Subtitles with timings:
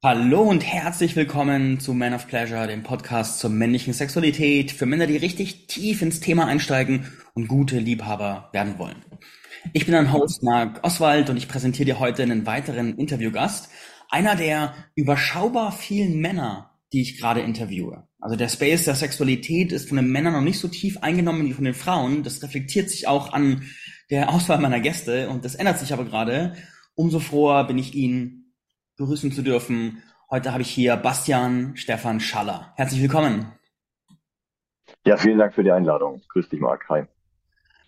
[0.00, 5.08] Hallo und herzlich willkommen zu Man of Pleasure, dem Podcast zur männlichen Sexualität für Männer,
[5.08, 9.04] die richtig tief ins Thema einsteigen und gute Liebhaber werden wollen.
[9.72, 13.70] Ich bin dein Host Marc Oswald und ich präsentiere dir heute einen weiteren Interviewgast,
[14.08, 18.06] einer der überschaubar vielen Männer, die ich gerade interviewe.
[18.20, 21.54] Also der Space der Sexualität ist von den Männern noch nicht so tief eingenommen wie
[21.54, 22.22] von den Frauen.
[22.22, 23.64] Das reflektiert sich auch an
[24.10, 26.54] der Auswahl meiner Gäste und das ändert sich aber gerade.
[26.94, 28.37] Umso froher bin ich ihn
[28.98, 30.02] begrüßen zu dürfen.
[30.28, 32.72] Heute habe ich hier Bastian Stefan Schaller.
[32.76, 33.52] Herzlich willkommen.
[35.06, 36.20] Ja, vielen Dank für die Einladung.
[36.28, 36.88] Grüß dich, Marc.
[36.88, 37.04] Hi.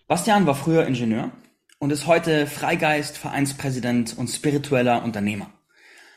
[0.07, 1.31] Bastian war früher Ingenieur
[1.79, 5.47] und ist heute Freigeist, Vereinspräsident und spiritueller Unternehmer.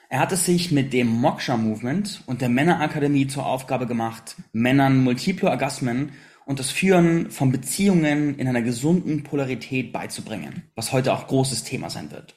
[0.09, 5.03] Er hat es sich mit dem Moksha Movement und der Männerakademie zur Aufgabe gemacht, Männern
[5.03, 6.13] multiple Orgasmen
[6.47, 11.91] und das Führen von Beziehungen in einer gesunden Polarität beizubringen, was heute auch großes Thema
[11.91, 12.37] sein wird.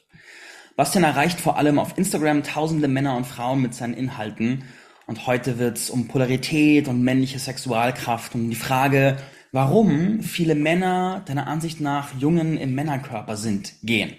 [0.78, 4.62] Bastian erreicht vor allem auf Instagram tausende Männer und Frauen mit seinen Inhalten.
[5.08, 9.16] Und heute wird es um Polarität und männliche Sexualkraft und um die Frage,
[9.50, 14.14] warum viele Männer deiner Ansicht nach Jungen im Männerkörper sind, gehen.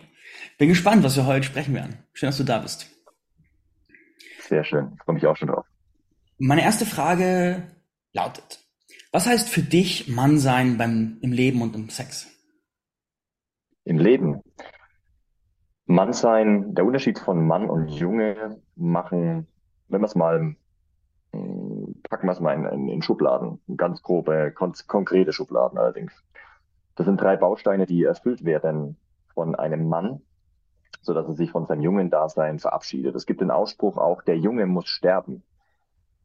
[0.58, 2.00] Bin gespannt, was wir heute sprechen werden.
[2.11, 2.89] Schön, dass du da bist.
[4.41, 4.91] Sehr schön.
[4.97, 5.66] Ich freue mich auch schon drauf.
[6.39, 7.72] Meine erste Frage
[8.12, 8.59] lautet,
[9.14, 12.28] was heißt für dich Mann sein beim, im Leben und im Sex?
[13.86, 14.41] Im Leben?
[15.90, 19.48] Mann sein, der Unterschied von Mann und Junge machen,
[19.88, 20.56] wenn wir es mal,
[21.34, 26.14] hm, packen wir es mal in, in, in Schubladen, ganz grobe, kon konkrete Schubladen allerdings.
[26.96, 28.98] Das sind drei Bausteine, die erfüllt werden
[29.34, 30.22] von einem Mann,
[31.02, 33.16] so dass er sich von seinem jungen Dasein verabschiedet.
[33.16, 35.42] Es gibt den Ausspruch auch, der Junge muss sterben.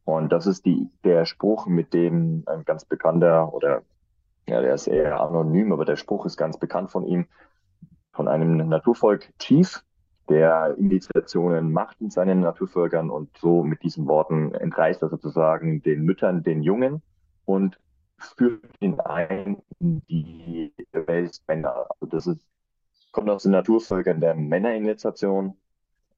[0.04, 3.80] Und das ist die, der Spruch, mit dem ein ganz bekannter oder
[4.46, 7.24] ja, der ist eher anonym, aber der Spruch ist ganz bekannt von ihm
[8.14, 9.82] von einem Naturvolk Chief,
[10.28, 16.02] der Initiationen macht in seinen Naturvölkern und so mit diesen Worten entreißt er sozusagen den
[16.02, 17.02] Müttern den Jungen
[17.44, 17.78] und
[18.16, 21.88] führt ihn ein in die Welt Männer.
[21.90, 22.46] Also das ist,
[23.12, 25.56] kommt aus den Naturvölkern der Männerinitiation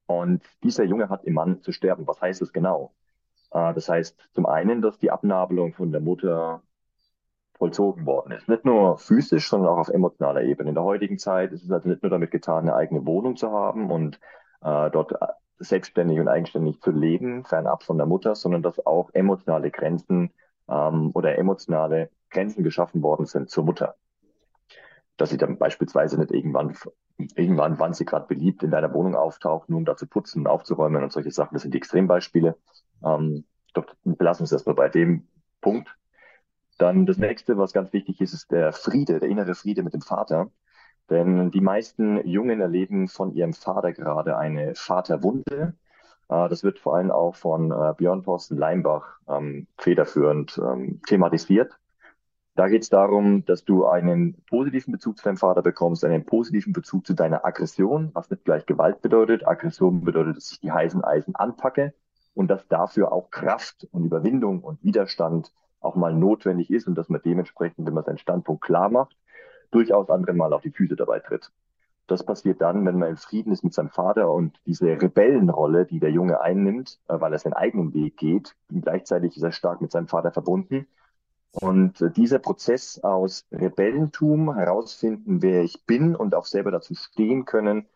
[0.05, 2.07] und dieser Junge hat im Mann zu sterben.
[2.07, 2.93] Was heißt das genau?
[3.51, 6.61] Äh, das heißt zum einen, dass die Abnabelung von der Mutter
[7.57, 8.47] vollzogen worden ist.
[8.47, 10.69] Nicht nur physisch, sondern auch auf emotionaler Ebene.
[10.69, 13.51] In der heutigen Zeit ist es also nicht nur damit getan, eine eigene Wohnung zu
[13.51, 14.19] haben und
[14.61, 15.13] äh, dort
[15.59, 20.31] selbstständig und eigenständig zu leben, fernab von der Mutter, sondern dass auch emotionale Grenzen
[20.69, 23.95] ähm, oder emotionale Grenzen geschaffen worden sind zur Mutter.
[25.17, 26.75] Dass sie dann beispielsweise nicht irgendwann,
[27.35, 31.03] irgendwann, wann sie gerade beliebt, in deiner Wohnung auftaucht, nur um da zu putzen, aufzuräumen
[31.03, 31.55] und solche Sachen.
[31.55, 32.55] Das sind die Extrembeispiele.
[33.03, 35.27] Ähm, doch belassen wir es erstmal bei dem
[35.61, 35.95] Punkt.
[36.77, 40.01] Dann das nächste, was ganz wichtig ist, ist der Friede, der innere Friede mit dem
[40.01, 40.51] Vater.
[41.09, 45.73] Denn die meisten Jungen erleben von ihrem Vater gerade eine Vaterwunde.
[46.29, 51.77] Äh, das wird vor allem auch von äh, Björn Thorsten Leimbach ähm, federführend ähm, thematisiert.
[52.55, 56.73] Da geht es darum, dass du einen positiven Bezug zu deinem Vater bekommst, einen positiven
[56.73, 59.47] Bezug zu deiner Aggression, was nicht gleich Gewalt bedeutet.
[59.47, 61.93] Aggression bedeutet, dass ich die heißen Eisen anpacke
[62.33, 65.53] und dass dafür auch Kraft und Überwindung und Widerstand
[65.87, 69.17] auch mal notwendig ist und dass man dementsprechend, wenn man seinen Standpunkt klar macht,
[69.71, 71.51] durchaus anderen mal auf die Füße dabei tritt.
[72.07, 75.99] Das passiert dann, wenn man im Frieden ist mit seinem Vater und diese Rebellenrolle, die
[75.99, 79.91] der Junge einnimmt, äh, weil er seinen eigenen Weg geht, gleichzeitig ist er stark mit
[79.91, 80.87] seinem Vater verbunden.
[81.51, 87.45] Und äh, dieser Prozess aus Rebellentum, herausfinden, wer ich bin und auch selber dazu stehen
[87.45, 87.87] können,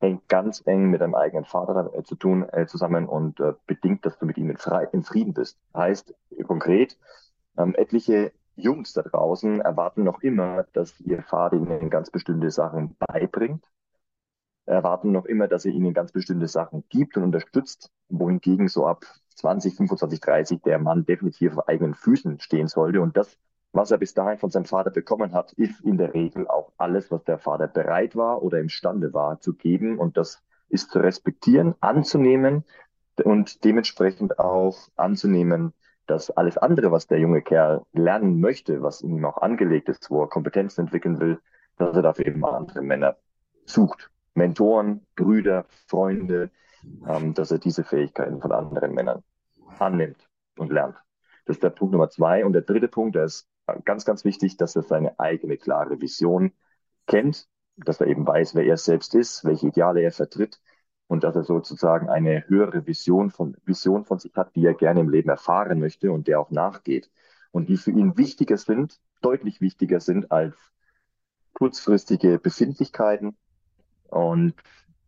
[0.00, 4.04] hängt ganz eng mit deinem eigenen Vater äh, zu tun, äh, zusammen und äh, bedingt,
[4.06, 4.58] dass du mit ihm in,
[4.92, 5.58] in Frieden bist.
[5.74, 6.14] Heißt
[6.46, 6.98] konkret,
[7.56, 12.96] ähm, etliche Jungs da draußen erwarten noch immer, dass ihr Vater ihnen ganz bestimmte Sachen
[12.98, 13.64] beibringt,
[14.64, 19.04] erwarten noch immer, dass er ihnen ganz bestimmte Sachen gibt und unterstützt, wohingegen so ab
[19.36, 23.00] 20, 25, 30 der Mann definitiv auf eigenen Füßen stehen sollte.
[23.00, 23.38] Und das,
[23.72, 27.10] was er bis dahin von seinem Vater bekommen hat, ist in der Regel auch alles,
[27.10, 29.98] was der Vater bereit war oder imstande war zu geben.
[29.98, 32.64] Und das ist zu respektieren, anzunehmen
[33.22, 35.74] und dementsprechend auch anzunehmen,
[36.06, 40.22] dass alles andere, was der junge Kerl lernen möchte, was ihm auch angelegt ist, wo
[40.22, 41.40] er Kompetenzen entwickeln will,
[41.76, 43.16] dass er dafür eben andere Männer
[43.64, 44.10] sucht.
[44.34, 46.50] Mentoren, Brüder, Freunde,
[47.08, 49.22] ähm, dass er diese Fähigkeiten von anderen Männern
[49.78, 50.96] annimmt und lernt.
[51.46, 52.44] Das ist der Punkt Nummer zwei.
[52.44, 53.48] Und der dritte Punkt, der ist
[53.84, 56.52] ganz, ganz wichtig, dass er seine eigene klare Vision
[57.06, 60.60] kennt, dass er eben weiß, wer er selbst ist, welche Ideale er vertritt
[61.08, 65.00] und dass er sozusagen eine höhere Vision von, Vision von sich hat, die er gerne
[65.00, 67.10] im Leben erfahren möchte und der auch nachgeht
[67.52, 70.54] und die für ihn wichtiger sind, deutlich wichtiger sind als
[71.54, 73.36] kurzfristige Befindlichkeiten
[74.08, 74.54] und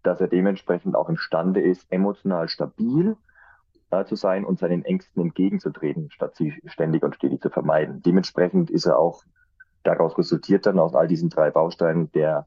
[0.03, 3.17] dass er dementsprechend auch imstande ist, emotional stabil
[3.91, 8.03] äh, zu sein und seinen Ängsten entgegenzutreten, statt sie ständig und stetig zu vermeiden.
[8.03, 9.25] Dementsprechend ist er auch,
[9.83, 12.47] daraus resultiert dann aus all diesen drei Bausteinen der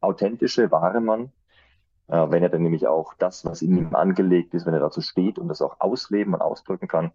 [0.00, 1.32] authentische, wahre Mann,
[2.12, 5.38] wenn er dann nämlich auch das, was in ihm angelegt ist, wenn er dazu steht
[5.38, 7.12] und das auch ausleben und ausdrücken kann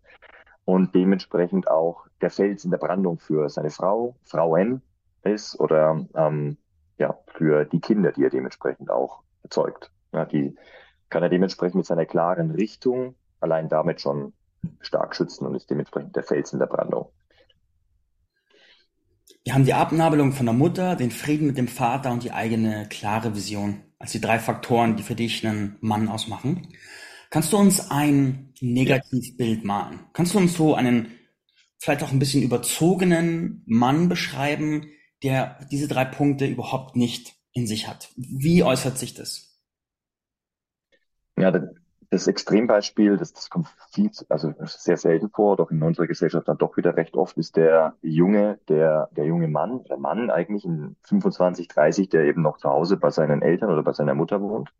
[0.65, 4.81] und dementsprechend auch der Fels in der Brandung für seine Frau, Frauen
[5.23, 6.57] ist oder ähm,
[6.97, 9.91] ja, für die Kinder, die er dementsprechend auch erzeugt.
[10.13, 10.55] Ja, die
[11.09, 14.33] kann er dementsprechend mit seiner klaren Richtung allein damit schon
[14.79, 17.09] stark schützen und ist dementsprechend der Fels in der Brandung.
[19.47, 22.85] Wir haben die Abnabelung von der Mutter, den Frieden mit dem Vater und die eigene
[22.89, 26.67] klare Vision als die drei Faktoren, die für dich einen Mann ausmachen.
[27.29, 30.01] Kannst du uns ein Negativbild malen?
[30.11, 31.13] Kannst du uns so einen
[31.79, 34.87] vielleicht auch ein bisschen überzogenen Mann beschreiben,
[35.23, 38.09] der diese drei Punkte überhaupt nicht in sich hat?
[38.17, 39.61] Wie äußert sich das?
[41.37, 41.53] Ja,
[42.09, 46.57] das Extrembeispiel, das, das kommt viel, also sehr selten vor, doch in unserer Gesellschaft dann
[46.57, 50.95] doch wieder recht oft, ist der junge, der, der junge Mann, der Mann eigentlich in
[51.03, 54.73] 25, 30, der eben noch zu Hause bei seinen Eltern oder bei seiner Mutter wohnt,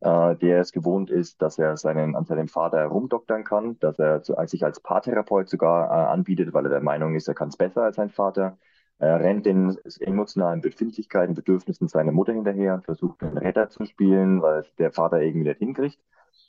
[0.00, 4.22] äh, der es gewohnt ist, dass er seinen, an seinem Vater herumdoktern kann, dass er
[4.22, 7.58] zu, sich als Paartherapeut sogar äh, anbietet, weil er der Meinung ist, er kann es
[7.58, 8.56] besser als sein Vater.
[8.98, 14.64] Er rennt den emotionalen Befindlichkeiten, Bedürfnissen seiner Mutter hinterher, versucht den Retter zu spielen, weil
[14.78, 15.98] der Vater irgendwie nicht hinkriegt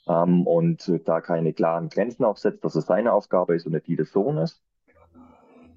[0.08, 3.96] ähm, und da keine klaren Grenzen aufsetzt, dass es seine Aufgabe ist und nicht die
[3.96, 4.62] des Sohnes.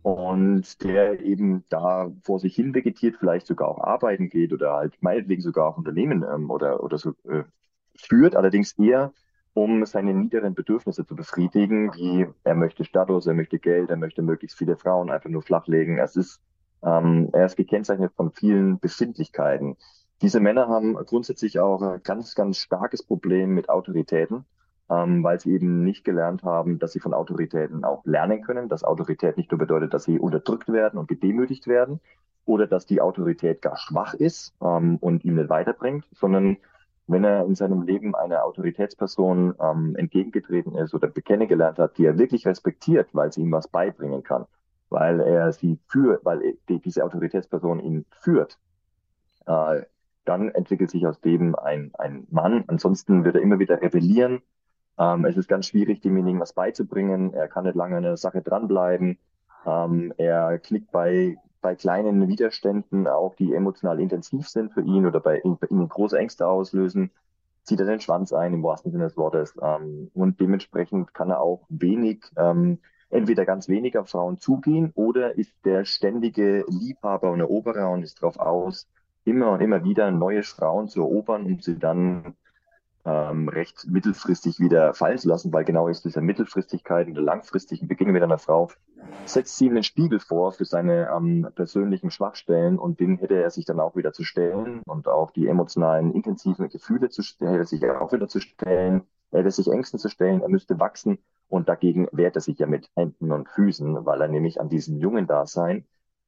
[0.02, 4.94] Und der eben da vor sich hin vegetiert, vielleicht sogar auch arbeiten geht oder halt
[5.02, 7.44] meinetwegen sogar auch Unternehmen ähm, oder, oder so äh,
[7.96, 9.14] führt, allerdings eher
[9.56, 14.22] um seine niederen Bedürfnisse zu befriedigen, wie er möchte Status, er möchte Geld, er möchte
[14.22, 15.98] möglichst viele Frauen einfach nur flachlegen.
[15.98, 16.42] Es ist,
[16.84, 19.78] ähm, er ist gekennzeichnet von vielen Befindlichkeiten,
[20.22, 24.46] diese Männer haben grundsätzlich auch ein ganz, ganz starkes Problem mit Autoritäten,
[24.90, 28.84] ähm, weil sie eben nicht gelernt haben, dass sie von Autoritäten auch lernen können, dass
[28.84, 32.00] Autorität nicht nur bedeutet, dass sie unterdrückt werden und gedemütigt werden
[32.46, 36.58] oder dass die Autorität gar schwach ist ähm, und ihm nicht weiterbringt, sondern
[37.08, 42.18] wenn er in seinem Leben einer Autoritätsperson ähm, entgegengetreten ist oder kennengelernt hat, die er
[42.18, 44.46] wirklich respektiert, weil sie ihm was beibringen kann,
[44.90, 48.58] weil er sie führt, weil die, diese Autoritätsperson ihn führt,
[49.46, 49.82] äh,
[50.26, 52.64] dann entwickelt sich aus dem ein, ein Mann.
[52.68, 54.42] Ansonsten wird er immer wieder rebellieren.
[54.98, 57.34] Ähm, es ist ganz schwierig, demjenigen was beizubringen.
[57.34, 59.18] Er kann nicht lange an der Sache dranbleiben.
[59.66, 65.20] Ähm, er klickt bei, bei kleinen Widerständen, auch die emotional intensiv sind für ihn oder
[65.20, 67.12] bei, bei ihnen große Ängste auslösen,
[67.64, 69.56] zieht er den Schwanz ein, im wahrsten Sinne des Wortes.
[69.62, 72.80] Ähm, und dementsprechend kann er auch wenig, ähm,
[73.10, 78.22] entweder ganz wenig auf Frauen zugehen oder ist der ständige Liebhaber und Eroberer und ist
[78.22, 78.88] darauf aus,
[79.26, 82.36] immer und immer wieder neue Frauen zu erobern, um sie dann
[83.06, 87.88] ähm, recht mittelfristig wieder fallen zu lassen, weil genau ist diese Mittelfristigkeit und der langfristigen
[87.88, 88.70] Begegnung mit einer Frau
[89.26, 93.52] setzt sie ihm den Spiegel vor für seine ähm, persönlichen Schwachstellen und den hätte er
[93.52, 97.66] sich dann auch wieder zu stellen und auch die emotionalen, intensiven Gefühle zu stellen, hätte
[97.66, 101.70] sich auch wieder zu stellen, er hätte sich Ängsten zu stellen, er müsste wachsen und
[101.70, 105.28] dagegen wehrt er sich ja mit Händen und Füßen, weil er nämlich an diesem jungen
[105.28, 105.86] Dasein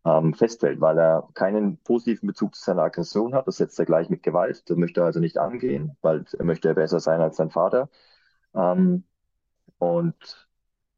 [0.07, 3.47] ähm, festhält, weil er keinen positiven Bezug zu seiner Aggression hat.
[3.47, 4.69] Das setzt er gleich mit Gewalt.
[4.69, 7.89] Das möchte er also nicht angehen, weil er möchte besser sein als sein Vater.
[8.55, 9.03] Ähm,
[9.79, 10.47] und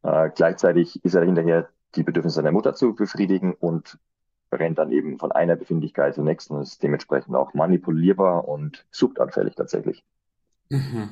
[0.03, 3.97] äh, gleichzeitig ist er hinterher, die Bedürfnisse seiner Mutter zu befriedigen und
[4.51, 9.55] rennt dann eben von einer Befindlichkeit zur nächsten und ist dementsprechend auch manipulierbar und suchtanfällig
[9.55, 10.03] tatsächlich.
[10.69, 11.09] Mhm.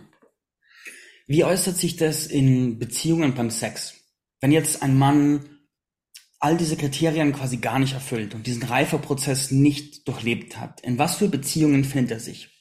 [1.26, 3.96] Wie äußert sich das in Beziehungen beim Sex?
[4.40, 5.57] Wenn jetzt ein Mann
[6.40, 11.16] all diese Kriterien quasi gar nicht erfüllt und diesen Reifeprozess nicht durchlebt hat, in was
[11.16, 12.54] für Beziehungen findet er sich?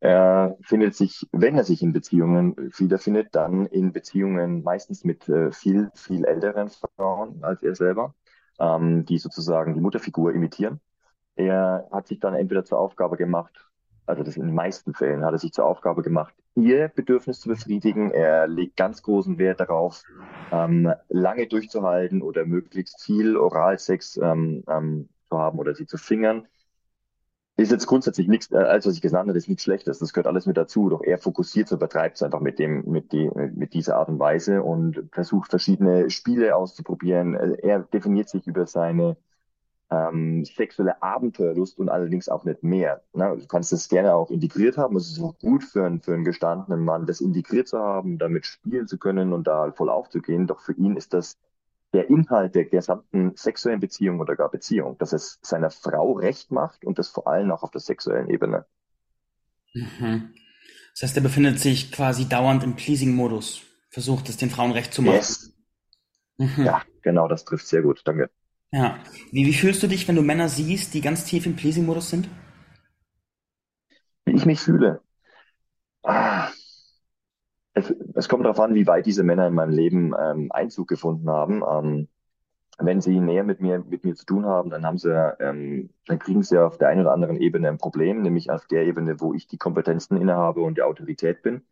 [0.00, 5.50] Er findet sich, wenn er sich in Beziehungen wiederfindet, dann in Beziehungen meistens mit äh,
[5.50, 8.14] viel, viel älteren Frauen als er selber,
[8.58, 10.80] ähm, die sozusagen die Mutterfigur imitieren.
[11.36, 13.66] Er hat sich dann entweder zur Aufgabe gemacht,
[14.06, 17.48] also das in den meisten Fällen hat er sich zur Aufgabe gemacht, ihr Bedürfnis zu
[17.48, 18.10] befriedigen.
[18.10, 20.02] Er legt ganz großen Wert darauf,
[20.52, 26.46] ähm, lange durchzuhalten oder möglichst viel Oralsex ähm, ähm, zu haben oder sie zu fingern.
[27.56, 30.00] Ist jetzt grundsätzlich nichts, äh, als was ich gesagt habe, ist nichts Schlechtes.
[30.00, 30.88] Das gehört alles mit dazu.
[30.90, 34.18] Doch er fokussiert und übertreibt es einfach mit dem, mit die, mit dieser Art und
[34.18, 37.34] Weise und versucht verschiedene Spiele auszuprobieren.
[37.34, 39.16] Äh, er definiert sich über seine
[39.90, 43.02] ähm, sexuelle Abenteuerlust und allerdings auch nicht mehr.
[43.12, 43.36] Ne?
[43.38, 44.96] Du kannst das gerne auch integriert haben.
[44.96, 48.46] Es ist auch gut für einen, für einen gestandenen Mann, das integriert zu haben, damit
[48.46, 50.46] spielen zu können und da voll aufzugehen.
[50.46, 51.38] Doch für ihn ist das
[51.92, 56.84] der Inhalt der gesamten sexuellen Beziehung oder gar Beziehung, dass es seiner Frau recht macht
[56.84, 58.66] und das vor allem auch auf der sexuellen Ebene.
[59.74, 60.34] Mhm.
[60.92, 65.02] Das heißt, er befindet sich quasi dauernd im Pleasing-Modus, versucht es den Frauen recht zu
[65.02, 65.16] machen.
[65.16, 65.52] Yes.
[66.36, 66.64] Mhm.
[66.64, 68.02] Ja, genau, das trifft sehr gut.
[68.04, 68.30] Danke.
[68.74, 68.98] Ja.
[69.30, 72.28] Wie, wie fühlst du dich, wenn du Männer siehst, die ganz tief im Pleasing-Modus sind?
[74.24, 75.00] Wie ich mich fühle.
[76.02, 76.48] Ah.
[77.72, 81.30] Es, es kommt darauf an, wie weit diese Männer in meinem Leben ähm, Einzug gefunden
[81.30, 81.62] haben.
[81.70, 82.08] Ähm,
[82.78, 86.18] wenn sie näher mit mir, mit mir zu tun haben, dann haben sie, ähm, dann
[86.18, 89.34] kriegen sie auf der einen oder anderen Ebene ein Problem, nämlich auf der Ebene, wo
[89.34, 91.62] ich die Kompetenzen innehabe und die Autorität bin.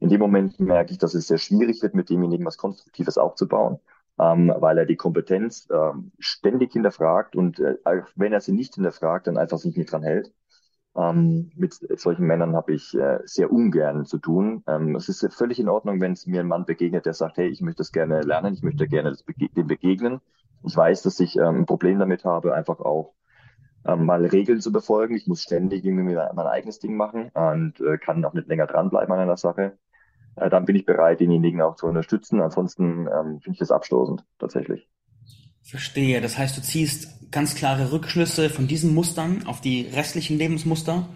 [0.00, 3.78] In dem Moment merke ich, dass es sehr schwierig wird, mit demjenigen was Konstruktives aufzubauen,
[4.18, 7.76] ähm, weil er die Kompetenz ähm, ständig hinterfragt und äh,
[8.16, 10.32] wenn er sie nicht hinterfragt, dann einfach sich nicht dran hält.
[10.96, 14.64] Ähm, mit solchen Männern habe ich äh, sehr ungern zu tun.
[14.66, 17.48] Ähm, es ist völlig in Ordnung, wenn es mir ein Mann begegnet, der sagt, hey,
[17.48, 20.20] ich möchte das gerne lernen, ich möchte gerne bege dem begegnen.
[20.64, 23.14] Ich weiß, dass ich ähm, ein Problem damit habe, einfach auch
[23.86, 25.14] ähm, mal Regeln zu befolgen.
[25.14, 29.12] Ich muss ständig irgendwie mein eigenes Ding machen und äh, kann auch nicht länger dranbleiben
[29.12, 29.78] an einer Sache.
[30.40, 32.40] Äh, dann bin ich bereit, denjenigen auch zu unterstützen.
[32.40, 34.88] Ansonsten ähm, finde ich das abstoßend, tatsächlich.
[35.62, 36.20] Verstehe.
[36.20, 41.06] Das heißt, du ziehst ganz klare Rückschlüsse von diesen Mustern auf die restlichen Lebensmuster.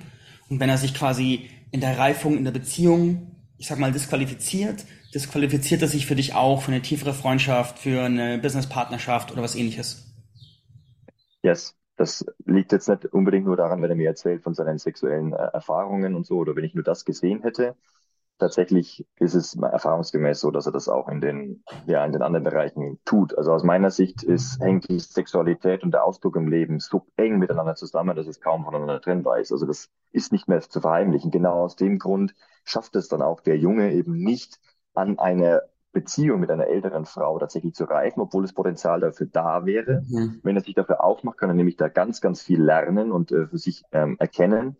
[0.48, 4.84] Und wenn er sich quasi in der Reifung, in der Beziehung, ich sag mal, disqualifiziert,
[5.14, 9.56] disqualifiziert er sich für dich auch für eine tiefere Freundschaft, für eine Businesspartnerschaft oder was
[9.56, 10.14] ähnliches?
[11.42, 11.74] Yes.
[11.96, 15.36] Das liegt jetzt nicht unbedingt nur daran, wenn er mir erzählt von seinen sexuellen äh,
[15.36, 17.76] Erfahrungen und so, oder wenn ich nur das gesehen hätte,
[18.38, 22.44] tatsächlich ist es erfahrungsgemäß so, dass er das auch in den, ja, in den anderen
[22.44, 23.36] Bereichen tut.
[23.36, 27.38] Also aus meiner Sicht ist, hängt die Sexualität und der Ausdruck im Leben so eng
[27.38, 29.52] miteinander zusammen, dass es kaum voneinander trennbar ist.
[29.52, 31.30] Also das ist nicht mehr zu verheimlichen.
[31.30, 34.58] Genau aus dem Grund schafft es dann auch der Junge eben nicht
[34.94, 35.62] an eine
[35.92, 40.02] Beziehung mit einer älteren Frau tatsächlich zu reifen, obwohl das Potenzial dafür da wäre.
[40.08, 40.40] Mhm.
[40.42, 43.46] Wenn er sich dafür aufmacht, kann er nämlich da ganz, ganz viel lernen und äh,
[43.46, 44.76] für sich ähm, erkennen.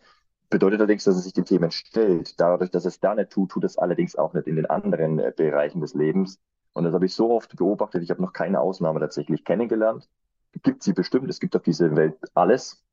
[0.55, 2.39] Bedeutet allerdings, dass er sich den Themen stellt.
[2.39, 5.33] Dadurch, dass es da nicht tut, tut es allerdings auch nicht in den anderen äh,
[5.37, 6.39] Bereichen des Lebens.
[6.75, 8.05] Und das habe ich so oft beobachtet.
[8.05, 10.09] Ich habe noch keine Ausnahme tatsächlich kennengelernt.
[10.63, 11.29] Gibt sie bestimmt.
[11.29, 12.85] Es gibt auf dieser Welt alles.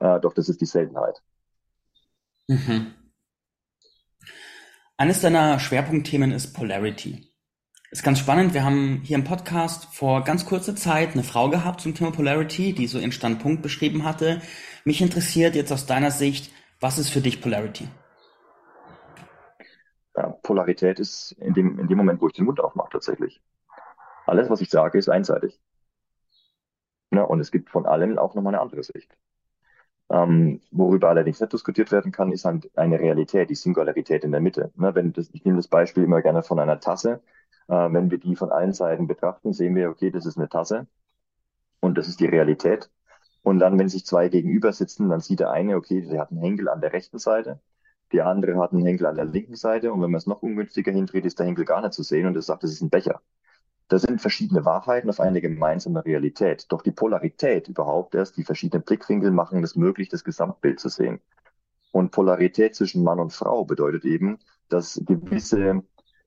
[0.00, 1.22] Äh, doch das ist die Seltenheit.
[2.46, 2.92] Mhm.
[4.98, 7.26] Eines deiner Schwerpunktthemen ist Polarity.
[7.90, 8.52] Ist ganz spannend.
[8.52, 12.74] Wir haben hier im Podcast vor ganz kurzer Zeit eine Frau gehabt zum Thema Polarity,
[12.74, 14.42] die so ihren Standpunkt beschrieben hatte.
[14.84, 17.88] Mich interessiert jetzt aus deiner Sicht, was ist für dich Polarity?
[20.16, 23.40] Ja, Polarität ist in dem, in dem Moment, wo ich den Mund aufmache, tatsächlich.
[24.26, 25.60] Alles, was ich sage, ist einseitig.
[27.10, 29.16] Ja, und es gibt von allem auch nochmal eine andere Sicht.
[30.10, 34.40] Ähm, worüber allerdings nicht diskutiert werden kann, ist halt eine Realität, die Singularität in der
[34.40, 34.72] Mitte.
[34.76, 37.20] Ne, wenn das, ich nehme das Beispiel immer gerne von einer Tasse.
[37.68, 40.86] Äh, wenn wir die von allen Seiten betrachten, sehen wir, okay, das ist eine Tasse
[41.80, 42.90] und das ist die Realität.
[43.42, 46.40] Und dann, wenn sich zwei gegenüber sitzen, dann sieht der eine, okay, der hat einen
[46.40, 47.60] Henkel an der rechten Seite,
[48.12, 49.92] der andere hat einen Henkel an der linken Seite.
[49.92, 52.36] Und wenn man es noch ungünstiger hindreht, ist der Henkel gar nicht zu sehen und
[52.36, 53.20] er sagt, das ist ein Becher.
[53.88, 56.66] Das sind verschiedene Wahrheiten auf eine gemeinsame Realität.
[56.68, 61.20] Doch die Polarität überhaupt erst, die verschiedenen Blickwinkel machen es möglich, das Gesamtbild zu sehen.
[61.90, 65.82] Und Polarität zwischen Mann und Frau bedeutet eben, dass gewisse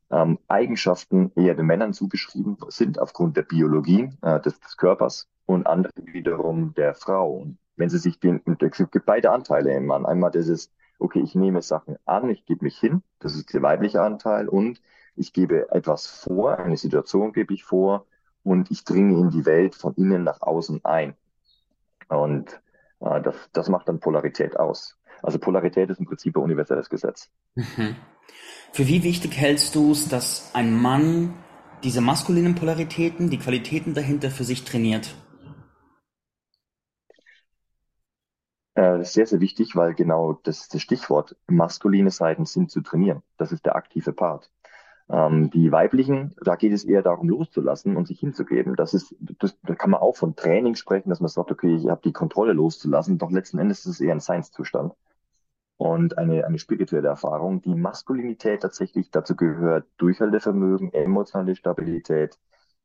[0.10, 5.68] ähm, Eigenschaften eher den Männern zugeschrieben sind aufgrund der Biologie äh, des, des Körpers und
[5.68, 7.34] andere wiederum der Frau.
[7.34, 10.06] Und wenn sie sich den, es gibt beide Anteile im Mann.
[10.06, 14.02] Einmal dieses, okay, ich nehme Sachen an, ich gebe mich hin, das ist der weibliche
[14.02, 14.82] Anteil, und
[15.16, 18.06] ich gebe etwas vor, eine Situation gebe ich vor,
[18.44, 21.16] und ich dringe in die Welt von innen nach außen ein.
[22.08, 22.62] Und
[23.00, 24.98] äh, das, das macht dann Polarität aus.
[25.22, 27.30] Also Polarität ist im Prinzip ein universelles Gesetz.
[27.56, 27.96] Mhm.
[28.72, 31.36] Für wie wichtig hältst du es, dass ein Mann
[31.84, 35.14] diese maskulinen Polaritäten, die Qualitäten dahinter für sich trainiert?
[38.74, 43.22] Äh, sehr, sehr wichtig, weil genau das, das Stichwort maskuline Seiten sind zu trainieren.
[43.38, 44.50] Das ist der aktive Part.
[45.10, 48.76] Ähm, die weiblichen, da geht es eher darum, loszulassen und sich hinzugeben.
[48.78, 51.88] Das ist, das, da kann man auch von Training sprechen, dass man sagt, okay, ich
[51.90, 53.18] habe die Kontrolle loszulassen.
[53.18, 54.94] Doch letzten Endes ist es eher ein Seinszustand
[55.78, 57.62] und eine, eine spirituelle Erfahrung.
[57.62, 62.38] Die Maskulinität tatsächlich dazu gehört Durchhaltevermögen, emotionale Stabilität,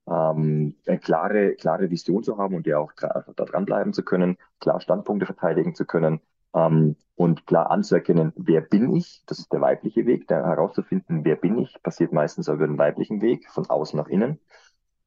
[0.09, 4.81] ähm, eine klare, klare Vision zu haben und ja auch da dranbleiben zu können, klar
[4.81, 6.21] Standpunkte verteidigen zu können
[6.55, 11.37] ähm, und klar anzuerkennen, wer bin ich, das ist der weibliche Weg, der herauszufinden, wer
[11.37, 14.41] bin ich, passiert meistens über den weiblichen Weg, von außen nach innen.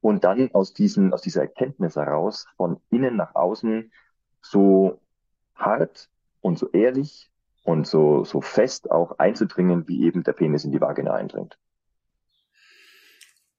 [0.01, 3.91] Und dann aus, diesen, aus dieser Erkenntnis heraus, von innen nach außen,
[4.41, 5.01] so
[5.56, 6.10] hart
[6.41, 7.29] und so ehrlich
[7.63, 11.58] und so, so fest auch einzudringen, wie eben der Penis in die Vagina eindringt.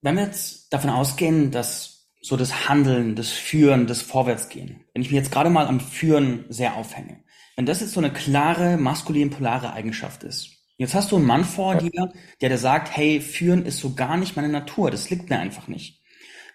[0.03, 5.11] Wenn wir jetzt davon ausgehen, dass so das Handeln, das Führen, das Vorwärtsgehen, wenn ich
[5.11, 7.25] mich jetzt gerade mal am Führen sehr aufhänge,
[7.57, 11.75] wenn das jetzt so eine klare maskulin-polare Eigenschaft ist, Jetzt hast du einen Mann vor
[11.75, 15.39] dir, der dir sagt, hey, führen ist so gar nicht meine Natur, das liegt mir
[15.39, 16.03] einfach nicht.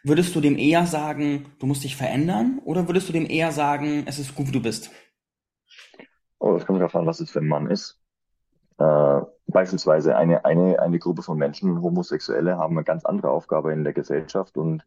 [0.03, 4.05] Würdest du dem eher sagen, du musst dich verändern, oder würdest du dem eher sagen,
[4.07, 4.89] es ist gut, wie du bist?
[6.39, 8.01] Oh, das kommt darauf an, was es für ein Mann ist.
[8.79, 13.83] Äh, beispielsweise eine, eine, eine Gruppe von Menschen, Homosexuelle, haben eine ganz andere Aufgabe in
[13.83, 14.83] der Gesellschaft und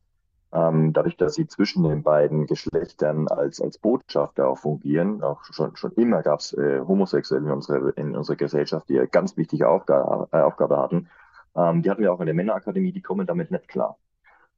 [0.50, 5.76] ähm, dadurch, dass sie zwischen den beiden Geschlechtern als, als Botschafter auch fungieren, auch schon,
[5.76, 9.68] schon immer gab es äh, Homosexuelle in unserer, in unserer Gesellschaft, die eine ganz wichtige
[9.68, 11.08] Aufgabe, äh, Aufgabe hatten.
[11.54, 13.98] Ähm, die hatten wir auch in der Männerakademie, die kommen damit nicht klar.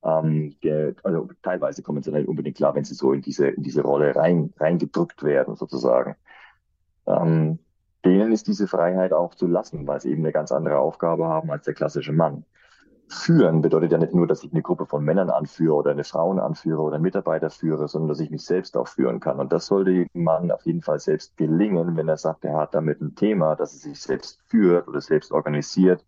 [0.04, 3.64] Ähm, der, also teilweise kommen sie nicht unbedingt klar, wenn sie so in diese, in
[3.64, 6.14] diese Rolle rein, reingedrückt werden, sozusagen.
[7.07, 7.59] Ähm,
[8.04, 11.50] denen ist diese Freiheit auch zu lassen, weil sie eben eine ganz andere Aufgabe haben
[11.50, 12.45] als der klassische Mann.
[13.12, 16.38] Führen bedeutet ja nicht nur, dass ich eine Gruppe von Männern anführe oder eine Frauen
[16.38, 19.40] anführe oder einen Mitarbeiter führe, sondern dass ich mich selbst auch führen kann.
[19.40, 22.73] Und das sollte jedem Mann auf jeden Fall selbst gelingen, wenn er sagt, er hat
[22.75, 26.04] damit ein Thema, dass er sich selbst führt oder selbst organisiert,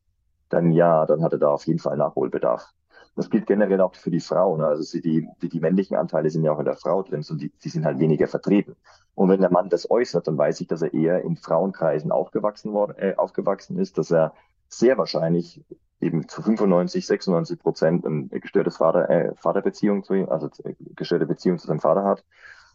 [0.49, 2.73] dann ja, dann hat er da auf jeden Fall Nachholbedarf.
[3.17, 4.61] Das gilt generell auch für die Frauen.
[4.63, 7.51] Also die, die, die männlichen Anteile sind ja auch in der Frau drin und die,
[7.51, 8.77] die sind halt weniger vertreten.
[9.15, 12.73] Und wenn der Mann das äußert, dann weiß ich, dass er eher in Frauenkreisen aufgewachsen,
[12.73, 14.33] worden, äh, aufgewachsen ist, dass er
[14.69, 15.63] sehr wahrscheinlich
[16.01, 20.49] eben zu 95, 96 Prozent ein gestörtes Vater, äh, Vaterbeziehung zu ihm, also
[20.97, 22.25] gestörte Beziehung zu seinem Vater hat.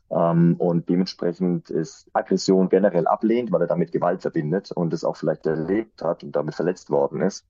[0.10, 5.17] Ähm, und dementsprechend ist Aggression generell ablehnt, weil er damit Gewalt verbindet und es auch
[5.17, 7.46] vielleicht erlebt hat und damit verletzt worden ist.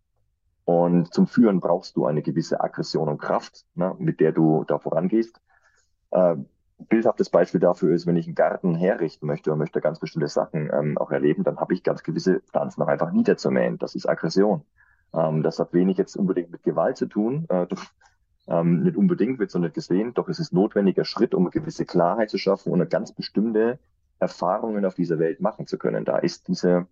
[0.65, 4.79] Und zum Führen brauchst du eine gewisse Aggression und Kraft, ne, mit der du da
[4.79, 5.39] vorangehst.
[6.11, 6.37] Äh,
[6.77, 10.69] bildhaftes Beispiel dafür ist, wenn ich einen Garten herrichten möchte und möchte ganz bestimmte Sachen
[10.71, 13.77] ähm, auch erleben, dann habe ich ganz gewisse Pflanzen noch einfach niederzumähen.
[13.77, 14.63] Das ist Aggression.
[15.13, 17.45] Ähm, das hat wenig jetzt unbedingt mit Gewalt zu tun.
[17.49, 17.83] Äh, doch,
[18.47, 21.85] ähm, nicht unbedingt wird so nicht gesehen, doch es ist notwendiger Schritt, um eine gewisse
[21.85, 23.79] Klarheit zu schaffen und eine ganz bestimmte
[24.19, 26.05] Erfahrungen auf dieser Welt machen zu können.
[26.05, 26.87] Da ist diese,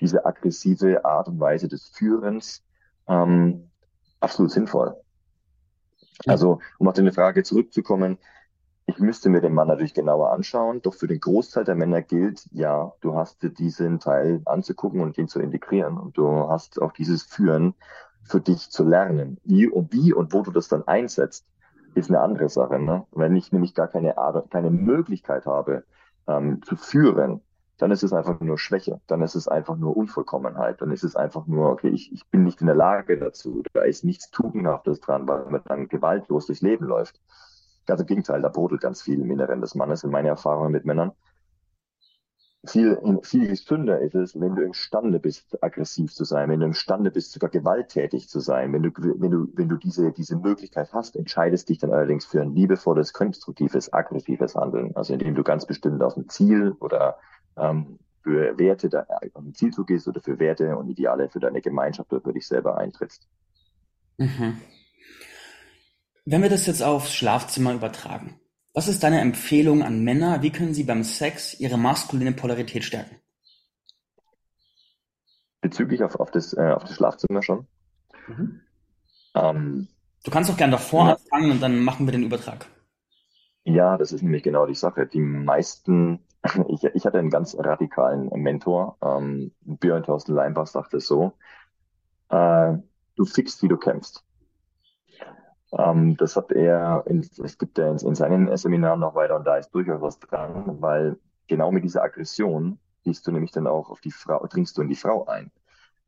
[0.00, 2.64] diese aggressive Art und Weise des Führens
[3.06, 3.70] ähm,
[4.20, 4.96] absolut sinnvoll.
[6.26, 8.18] Also, um auf deine Frage zurückzukommen,
[8.86, 12.48] ich müsste mir den Mann natürlich genauer anschauen, doch für den Großteil der Männer gilt,
[12.52, 17.24] ja, du hast diesen Teil anzugucken und ihn zu integrieren und du hast auch dieses
[17.24, 17.74] Führen
[18.22, 19.38] für dich zu lernen.
[19.44, 21.46] Wie und wie und wo du das dann einsetzt,
[21.94, 22.78] ist eine andere Sache.
[22.78, 23.04] Ne?
[23.10, 25.84] Wenn ich nämlich gar keine, Art, keine Möglichkeit habe,
[26.28, 27.40] ähm, zu führen,
[27.78, 31.14] dann ist es einfach nur Schwäche, dann ist es einfach nur Unvollkommenheit, dann ist es
[31.16, 35.00] einfach nur, okay, ich, ich bin nicht in der Lage dazu, da ist nichts Tugendhaftes
[35.00, 37.20] dran, weil man dann gewaltlos durchs Leben läuft.
[37.86, 40.84] Ganz im Gegenteil, da brodelt ganz viel im Inneren des Mannes, in meiner Erfahrung mit
[40.84, 41.12] Männern.
[42.66, 47.12] Viel, viel gesünder ist es, wenn du imstande bist, aggressiv zu sein, wenn du imstande
[47.12, 51.14] bist, sogar gewalttätig zu sein, wenn du, wenn du, wenn du diese, diese Möglichkeit hast,
[51.14, 56.02] entscheidest dich dann allerdings für ein liebevolles, konstruktives, aggressives Handeln, also indem du ganz bestimmt
[56.02, 57.18] auf ein Ziel oder
[57.56, 61.60] ähm, für Werte da, auf ein Ziel zugehst oder für Werte und Ideale für deine
[61.60, 63.28] Gemeinschaft oder für dich selber eintrittst.
[64.18, 64.60] Mhm.
[66.28, 68.40] Wenn wir das jetzt aufs Schlafzimmer übertragen,
[68.74, 70.42] was ist deine Empfehlung an Männer?
[70.42, 73.14] Wie können sie beim Sex ihre maskuline Polarität stärken?
[75.60, 77.68] Bezüglich auf, auf, das, äh, auf das Schlafzimmer schon.
[78.26, 78.60] Mhm.
[79.36, 79.88] Ähm,
[80.24, 81.14] du kannst doch gerne davor ja.
[81.14, 82.66] anfangen und dann machen wir den Übertrag.
[83.62, 85.06] Ja, das ist nämlich genau die Sache.
[85.06, 86.24] Die meisten,
[86.68, 91.34] ich, ich hatte einen ganz radikalen Mentor, ähm, Björn Thorsten Leimbach sagte so,
[92.30, 92.72] äh,
[93.14, 94.25] du fixst, wie du kämpfst.
[95.72, 99.46] Ähm, das hat er, in, es gibt ja in, in seinen Seminaren noch weiter und
[99.46, 103.90] da ist durchaus was dran, weil genau mit dieser Aggression gehst du nämlich dann auch
[103.90, 105.50] auf die Frau, dringst du in die Frau ein.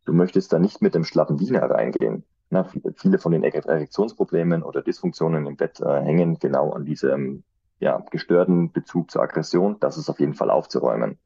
[0.04, 2.24] Du möchtest da nicht mit dem schlappen Wiener reingehen.
[2.50, 2.66] Na,
[2.96, 7.44] viele von den Erektionsproblemen oder Dysfunktionen im Bett äh, hängen genau an diesem
[7.78, 9.76] ja, gestörten Bezug zur Aggression.
[9.80, 11.18] Das ist auf jeden Fall aufzuräumen.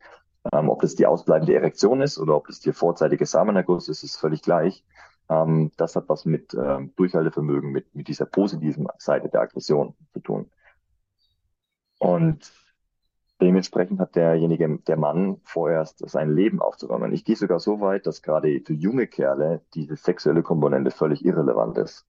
[0.53, 4.17] Ähm, ob das die ausbleibende Erektion ist oder ob das die vorzeitige Samenerguss ist, ist
[4.17, 4.85] völlig gleich.
[5.33, 10.21] Ähm, das hat was mit ähm, Durchhaltevermögen, mit, mit dieser positiven Seite der Aggression zu
[10.21, 10.51] tun.
[11.99, 12.53] Und
[13.41, 17.13] dementsprechend hat derjenige, der Mann, vorerst sein Leben aufzuräumen.
[17.13, 21.79] Ich gehe sogar so weit, dass gerade für junge Kerle diese sexuelle Komponente völlig irrelevant
[21.79, 22.07] ist.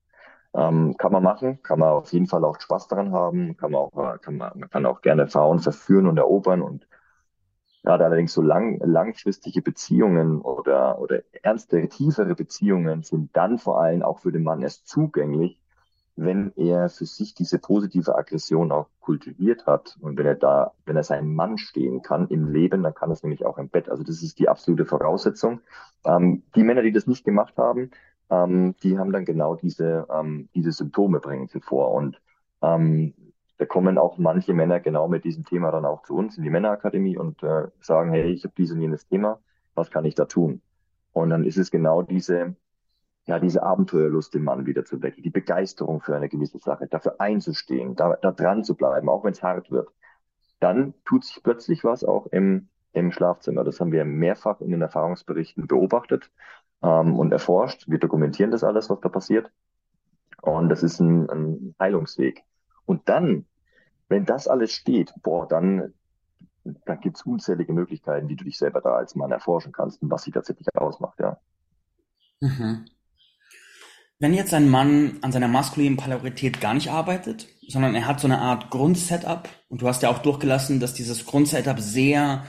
[0.52, 3.80] Ähm, kann man machen, kann man auf jeden Fall auch Spaß daran haben, kann man
[3.80, 6.86] auch, kann man, man kann auch gerne Frauen verführen und erobern und
[7.84, 14.02] Gerade allerdings so lang, langfristige Beziehungen oder, oder ernstere, tiefere Beziehungen sind dann vor allem
[14.02, 15.60] auch für den Mann erst zugänglich,
[16.16, 20.96] wenn er für sich diese positive Aggression auch kultiviert hat und wenn er da, wenn
[20.96, 23.90] er seinen Mann stehen kann im Leben, dann kann es nämlich auch im Bett.
[23.90, 25.60] Also das ist die absolute Voraussetzung.
[26.06, 27.90] Ähm, die Männer, die das nicht gemacht haben,
[28.30, 31.92] ähm, die haben dann genau diese, ähm, diese Symptome bringen sie vor.
[31.92, 32.18] Und
[32.62, 33.12] ähm,
[33.64, 36.50] da kommen auch manche Männer genau mit diesem Thema dann auch zu uns in die
[36.50, 39.40] Männerakademie und äh, sagen, hey, ich habe dieses und jenes Thema,
[39.74, 40.60] was kann ich da tun?
[41.12, 42.56] Und dann ist es genau diese,
[43.24, 47.22] ja, diese Abenteuerlust im Mann wieder zu wecken, die Begeisterung für eine gewisse Sache, dafür
[47.22, 49.88] einzustehen, da, da dran zu bleiben, auch wenn es hart wird.
[50.60, 53.64] Dann tut sich plötzlich was auch im, im Schlafzimmer.
[53.64, 56.30] Das haben wir mehrfach in den Erfahrungsberichten beobachtet
[56.82, 57.88] ähm, und erforscht.
[57.88, 59.50] Wir dokumentieren das alles, was da passiert.
[60.42, 62.44] Und das ist ein, ein Heilungsweg.
[62.84, 63.46] Und dann,
[64.14, 65.92] wenn das alles steht, boah, dann,
[66.62, 70.10] dann gibt es unzählige Möglichkeiten, wie du dich selber da als Mann erforschen kannst und
[70.10, 71.38] was sie tatsächlich ausmacht, ja.
[72.40, 72.84] Mhm.
[74.20, 78.28] Wenn jetzt ein Mann an seiner maskulinen Polarität gar nicht arbeitet, sondern er hat so
[78.28, 82.44] eine Art Grundsetup, und du hast ja auch durchgelassen, dass dieses Grundsetup sehr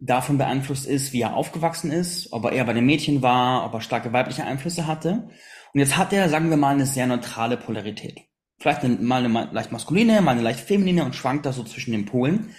[0.00, 3.74] davon beeinflusst ist, wie er aufgewachsen ist, ob er eher bei den Mädchen war, ob
[3.74, 5.28] er starke weibliche Einflüsse hatte.
[5.74, 8.31] Und jetzt hat er, sagen wir mal, eine sehr neutrale Polarität.
[8.62, 11.90] Vielleicht eine, mal eine leicht maskuline, mal eine leicht feminine und schwankt da so zwischen
[11.90, 12.54] den Polen.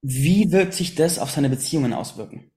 [0.00, 2.52] Wie wird sich das auf seine Beziehungen auswirken?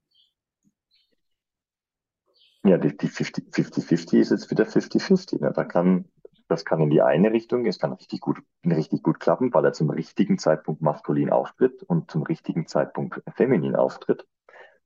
[2.64, 5.42] Ja, die, die 50-50 ist jetzt wieder 50-50.
[5.42, 5.52] Ne?
[5.52, 6.06] Da kann,
[6.48, 9.74] das kann in die eine Richtung, es kann richtig gut, richtig gut klappen, weil er
[9.74, 14.28] zum richtigen Zeitpunkt maskulin auftritt und zum richtigen Zeitpunkt feminin auftritt.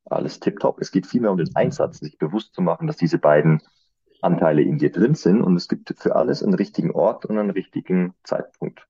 [0.06, 0.80] Alles tipptopp.
[0.80, 3.62] Es geht vielmehr um den Einsatz, sich bewusst zu machen, dass diese beiden
[4.24, 7.50] Anteile in dir drin sind und es gibt für alles einen richtigen Ort und einen
[7.50, 8.88] richtigen Zeitpunkt.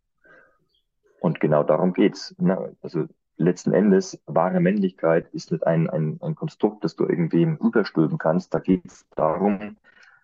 [1.19, 2.35] Und genau darum geht's.
[2.37, 2.75] Ne?
[2.81, 8.17] Also letzten Endes, wahre Männlichkeit ist nicht ein, ein, ein Konstrukt, das du irgendwie überstülpen
[8.17, 8.53] kannst.
[8.53, 9.77] Da geht es darum,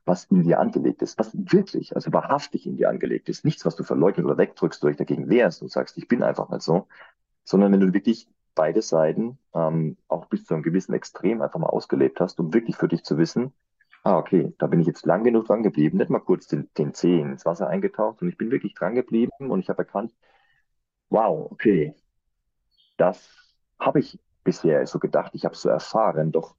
[0.06, 3.45] was in dir angelegt ist, was wirklich, also wahrhaftig in dir angelegt ist.
[3.45, 6.63] Nichts, was du verleugnet oder wegdrückst, durch dagegen wehrst und sagst, ich bin einfach nicht
[6.63, 6.88] so,
[7.43, 11.67] sondern wenn du wirklich beide Seiten ähm, auch bis zu einem gewissen Extrem einfach mal
[11.67, 13.54] ausgelebt hast, um wirklich für dich zu wissen,
[14.03, 16.93] ah, okay, da bin ich jetzt lang genug dran geblieben, nicht mal kurz den, den
[16.93, 18.21] Zeh ins Wasser eingetaucht.
[18.21, 20.13] Und ich bin wirklich dran geblieben und ich habe erkannt,
[21.09, 21.93] wow, okay,
[22.97, 23.29] das
[23.79, 26.55] habe ich bisher so gedacht, ich habe es so erfahren, doch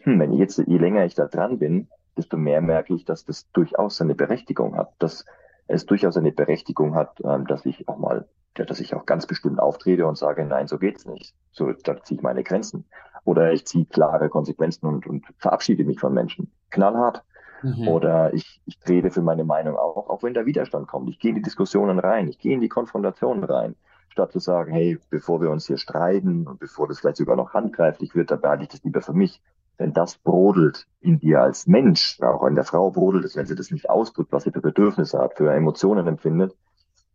[0.00, 3.50] hm, wenn jetzt, je länger ich da dran bin, desto mehr merke ich, dass das
[3.52, 5.24] durchaus seine Berechtigung hat, dass
[5.66, 9.58] es durchaus eine Berechtigung hat, ähm, dass ich auch mal, dass ich auch ganz bestimmt
[9.58, 11.34] auftrete und sage, nein, so geht's nicht.
[11.50, 12.86] So, da ziehe ich meine Grenzen.
[13.26, 16.50] Oder ich ziehe klare Konsequenzen und, und verabschiede mich von Menschen.
[16.70, 17.22] Knallhart.
[17.62, 17.88] Mhm.
[17.88, 21.10] Oder ich, ich trete für meine Meinung auch, auch wenn da Widerstand kommt.
[21.10, 23.74] Ich gehe in die Diskussionen rein, ich gehe in die Konfrontationen rein
[24.16, 27.52] statt zu sagen, hey, bevor wir uns hier streiten und bevor das vielleicht sogar noch
[27.52, 29.42] handgreiflich wird, dann behalte ich das lieber für mich.
[29.78, 33.54] Denn das brodelt in dir als Mensch, auch in der Frau brodelt es, wenn sie
[33.54, 36.56] das nicht ausdrückt, was sie für Bedürfnisse hat, für Emotionen empfindet.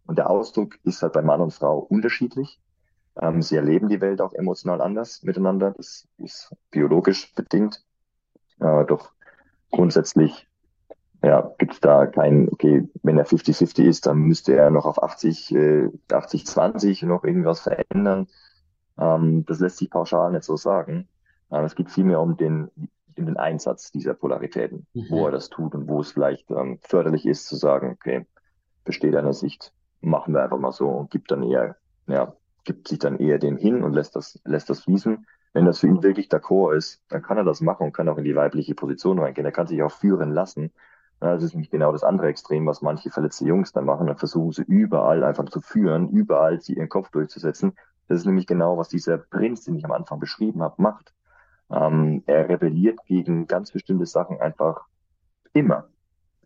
[0.05, 2.59] Und der Ausdruck ist halt bei Mann und Frau unterschiedlich.
[3.19, 5.71] Ähm, sie erleben die Welt auch emotional anders miteinander.
[5.71, 7.83] Das ist biologisch bedingt.
[8.59, 9.11] Äh, doch
[9.71, 10.47] grundsätzlich
[11.23, 15.01] ja, gibt es da kein, okay, wenn er 50-50 ist, dann müsste er noch auf
[15.01, 18.27] 80, äh, 80-20 noch irgendwas verändern.
[18.97, 21.07] Ähm, das lässt sich pauschal nicht so sagen.
[21.51, 22.71] Ähm, es geht vielmehr um den,
[23.17, 25.05] um den Einsatz dieser Polaritäten, mhm.
[25.09, 28.25] wo er das tut und wo es vielleicht ähm, förderlich ist zu sagen, okay,
[28.83, 31.75] besteht eine Sicht, machen wir einfach mal so und gibt dann eher,
[32.07, 35.25] ja, gibt sich dann eher den hin und lässt das, lässt das fließen.
[35.53, 38.17] Wenn das für ihn wirklich d'accord ist, dann kann er das machen und kann auch
[38.17, 39.45] in die weibliche Position reingehen.
[39.45, 40.71] Er kann sich auch führen lassen
[41.21, 44.07] das ist nämlich genau das andere Extrem, was manche verletzte Jungs dann machen.
[44.07, 47.73] Dann versuchen sie überall einfach zu führen, überall sie ihren Kopf durchzusetzen.
[48.07, 51.13] Das ist nämlich genau, was dieser Prinz, den ich am Anfang beschrieben habe, macht.
[51.69, 54.87] Ähm, er rebelliert gegen ganz bestimmte Sachen einfach
[55.53, 55.89] immer.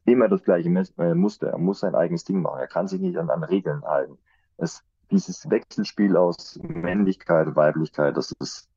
[0.03, 1.51] Immer das gleiche äh, Muster.
[1.51, 2.59] Er muss sein eigenes Ding machen.
[2.59, 4.17] Er kann sich nicht an, an Regeln halten.
[4.57, 4.83] Es,
[5.15, 8.67] dieses Wechselspiel aus Männlichkeit Weiblichkeit, das ist,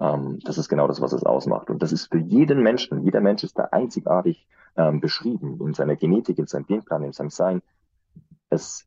[0.00, 1.70] ähm, das ist genau das, was es ausmacht.
[1.70, 5.96] Und das ist für jeden Menschen, jeder Mensch ist da einzigartig ähm, beschrieben, in seiner
[5.96, 7.62] Genetik, in seinem Genplan, in seinem Sein.
[8.50, 8.86] Es,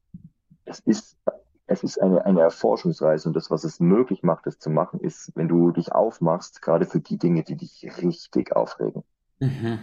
[0.65, 1.17] es ist,
[1.65, 5.31] es ist eine, eine Erforschungsreise und das, was es möglich macht, es zu machen, ist,
[5.35, 9.03] wenn du dich aufmachst, gerade für die Dinge, die dich richtig aufregen.
[9.39, 9.79] Mhm.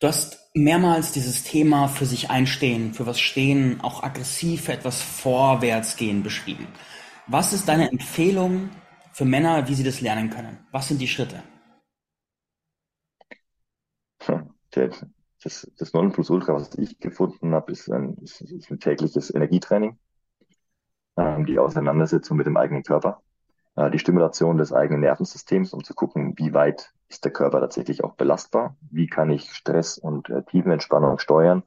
[0.00, 5.02] Du hast mehrmals dieses Thema für sich einstehen, für was stehen, auch aggressiv für etwas
[5.02, 6.68] vorwärts gehen beschrieben.
[7.26, 8.70] Was ist deine Empfehlung
[9.12, 10.58] für Männer, wie sie das lernen können?
[10.70, 11.42] Was sind die Schritte?
[14.74, 14.90] der,
[15.42, 19.98] das, das Nonplusultra, was ich gefunden habe, ist ein, ist ein tägliches Energietraining,
[21.16, 23.22] ähm, die Auseinandersetzung mit dem eigenen Körper,
[23.76, 28.04] äh, die Stimulation des eigenen Nervensystems, um zu gucken, wie weit ist der Körper tatsächlich
[28.04, 31.62] auch belastbar, wie kann ich Stress und äh, Tiefenentspannung steuern.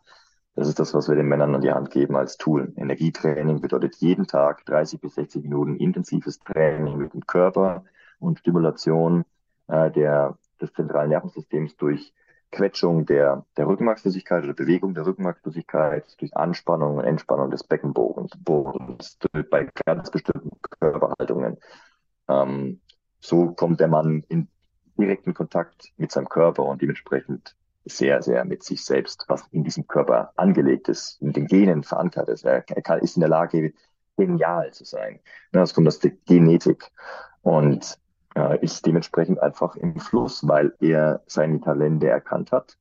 [0.56, 2.74] Das ist das, was wir den Männern an die Hand geben als Tool.
[2.76, 7.86] Energietraining bedeutet jeden Tag 30 bis 60 Minuten intensives Training mit dem Körper
[8.20, 9.24] und Stimulation
[9.68, 12.14] äh, der, des zentralen Nervensystems durch
[12.52, 18.38] Quetschung der, der Rückenmarksflüssigkeit oder Bewegung der Rückenmarksflüssigkeit durch Anspannung und Entspannung des Beckenbodens
[19.50, 21.58] bei ganz bestimmten Körperhaltungen.
[22.28, 22.82] Ähm,
[23.22, 24.50] so kommt der Mann in
[24.98, 29.88] direkten Kontakt mit seinem Körper und dementsprechend sehr, sehr mit sich selbst, was in diesem
[29.88, 32.46] Körper angelegt ist, in den Genen verankert ist.
[32.46, 33.74] Er, kann, ist in der Lage,
[34.18, 35.20] genial zu sein.
[35.52, 36.92] Das kommt aus der Genetik
[37.42, 37.98] und
[38.36, 42.78] äh, ist dementsprechend einfach im Fluss, weil er seine Talente erkannt hat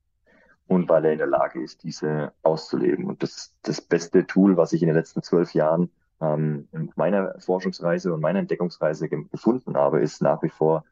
[0.67, 3.05] und weil er in der Lage ist, diese auszuleben.
[3.05, 5.89] Und das das beste Tool, was ich in den letzten zwölf Jahren
[6.21, 10.85] ähm, in meiner Forschungsreise und meiner Entdeckungsreise ge gefunden habe, ist nach wie vor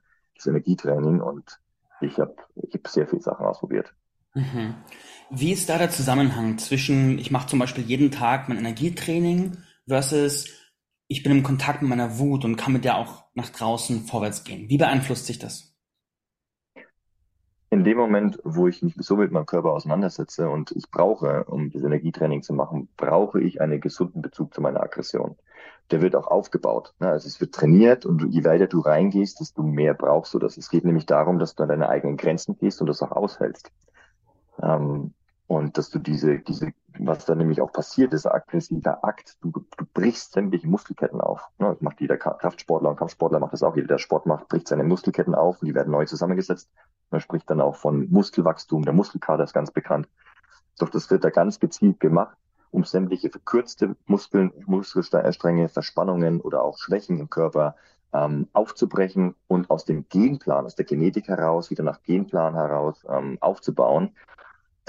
[0.47, 1.59] Energietraining und
[2.01, 3.93] ich habe ich hab sehr viele Sachen ausprobiert.
[4.33, 4.75] Mhm.
[5.29, 10.47] Wie ist da der Zusammenhang zwischen, ich mache zum Beispiel jeden Tag mein Energietraining versus
[11.07, 14.43] ich bin im Kontakt mit meiner Wut und kann mit der auch nach draußen vorwärts
[14.43, 14.69] gehen?
[14.69, 15.68] Wie beeinflusst sich das?
[17.71, 21.71] In dem Moment, wo ich mich so mit meinem Körper auseinandersetze und ich brauche, um
[21.71, 25.35] das Energietraining zu machen, brauche ich einen gesunden Bezug zu meiner Aggression.
[25.91, 26.95] Der wird auch aufgebaut.
[26.99, 27.09] Ne?
[27.09, 30.57] Also es wird trainiert und je weiter du reingehst, desto mehr brauchst du das.
[30.57, 33.71] Es geht nämlich darum, dass du an deine eigenen Grenzen gehst und das auch aushältst.
[34.61, 35.13] Ähm,
[35.49, 39.35] und dass du diese, diese, was da nämlich auch passiert, ist aggressiver Akt.
[39.41, 41.41] Du, du brichst sämtliche Muskelketten auf.
[41.57, 41.69] Ne?
[41.69, 43.75] Das macht jeder Kraftsportler und Kampfsportler macht das auch.
[43.75, 46.69] Jeder, der Sport macht, bricht seine Muskelketten auf und die werden neu zusammengesetzt.
[47.09, 48.83] Man spricht dann auch von Muskelwachstum.
[48.83, 50.07] Der Muskelkater ist ganz bekannt.
[50.77, 52.37] Doch das wird da ganz gezielt gemacht,
[52.69, 57.75] um sämtliche verkürzte Muskeln, Muskelstränge, Verspannungen oder auch Schwächen im Körper
[58.13, 63.39] ähm, aufzubrechen und aus dem Genplan, aus der Genetik heraus, wieder nach Genplan heraus ähm,
[63.41, 64.11] aufzubauen.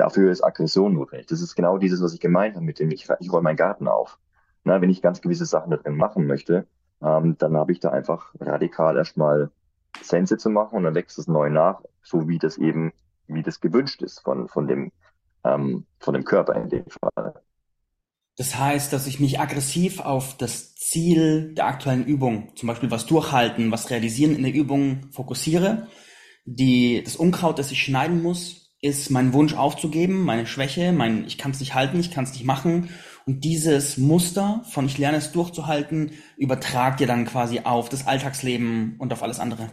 [0.00, 1.26] Dafür ist Aggression notwendig.
[1.26, 3.86] Das ist genau dieses, was ich gemeint habe, mit dem ich, ich räume meinen Garten
[3.86, 4.18] auf.
[4.64, 6.66] Na, wenn ich ganz gewisse Sachen da drin machen möchte,
[7.02, 9.50] ähm, dann habe ich da einfach radikal erstmal
[10.00, 12.94] Sense zu machen und dann wächst es neu nach, so wie das eben,
[13.26, 14.90] wie das gewünscht ist von, von dem,
[15.44, 17.34] ähm, von dem Körper in dem Fall.
[18.38, 23.04] Das heißt, dass ich mich aggressiv auf das Ziel der aktuellen Übung, zum Beispiel was
[23.04, 25.88] durchhalten, was realisieren in der Übung fokussiere.
[26.46, 31.36] Die, das Unkraut, das ich schneiden muss, ist mein Wunsch aufzugeben, meine Schwäche, mein ich
[31.36, 32.90] kann es nicht halten, ich kann es nicht machen.
[33.26, 38.96] Und dieses Muster von ich lerne es durchzuhalten, übertragt ihr dann quasi auf das Alltagsleben
[38.98, 39.70] und auf alles andere.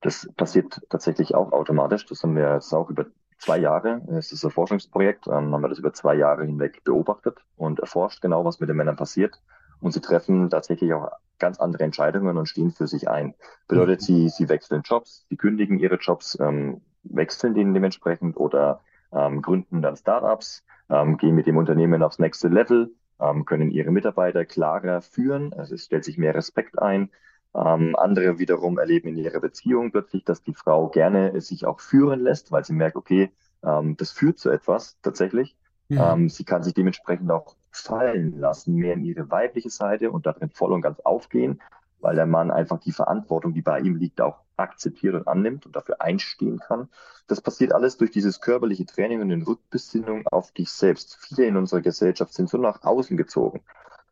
[0.00, 2.06] Das passiert tatsächlich auch automatisch.
[2.06, 3.06] Das haben wir jetzt auch über
[3.38, 4.02] zwei Jahre.
[4.18, 8.20] Es ist ein Forschungsprojekt, ähm, haben wir das über zwei Jahre hinweg beobachtet und erforscht
[8.20, 9.40] genau, was mit den Männern passiert.
[9.80, 13.34] Und sie treffen tatsächlich auch ganz andere Entscheidungen und stehen für sich ein.
[13.68, 14.04] Bedeutet, mhm.
[14.04, 18.80] sie, sie wechseln Jobs, sie kündigen ihre Jobs, ähm, wechseln denen dementsprechend oder
[19.12, 23.90] ähm, gründen dann Startups, ähm, gehen mit dem Unternehmen aufs nächste Level, ähm, können ihre
[23.90, 25.52] Mitarbeiter klarer führen.
[25.52, 27.10] Also es stellt sich mehr Respekt ein.
[27.54, 32.20] Ähm, andere wiederum erleben in ihrer Beziehung plötzlich, dass die Frau gerne sich auch führen
[32.20, 33.30] lässt, weil sie merkt, okay,
[33.64, 35.56] ähm, das führt zu etwas tatsächlich.
[35.88, 36.14] Ja.
[36.14, 40.50] Ähm, sie kann sich dementsprechend auch fallen lassen, mehr in ihre weibliche Seite und darin
[40.50, 41.60] voll und ganz aufgehen,
[42.04, 45.74] weil der Mann einfach die Verantwortung, die bei ihm liegt, auch akzeptiert und annimmt und
[45.74, 46.88] dafür einstehen kann.
[47.26, 51.16] Das passiert alles durch dieses körperliche Training und den Rückbesinnung auf dich selbst.
[51.20, 53.62] Viele in unserer Gesellschaft sind so nach außen gezogen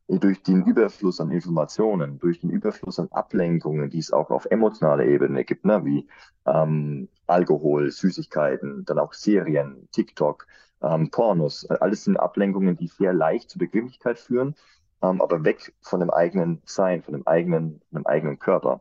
[0.09, 5.05] durch den Überfluss an Informationen, durch den Überfluss an Ablenkungen, die es auch auf emotionaler
[5.05, 6.09] Ebene gibt, ne, wie
[6.47, 10.47] ähm, Alkohol, Süßigkeiten, dann auch Serien, TikTok,
[10.83, 14.55] ähm, Pornos, alles sind Ablenkungen, die sehr leicht zur Bequemlichkeit führen,
[15.03, 18.81] ähm, aber weg von dem eigenen Sein, von dem eigenen, dem eigenen Körper.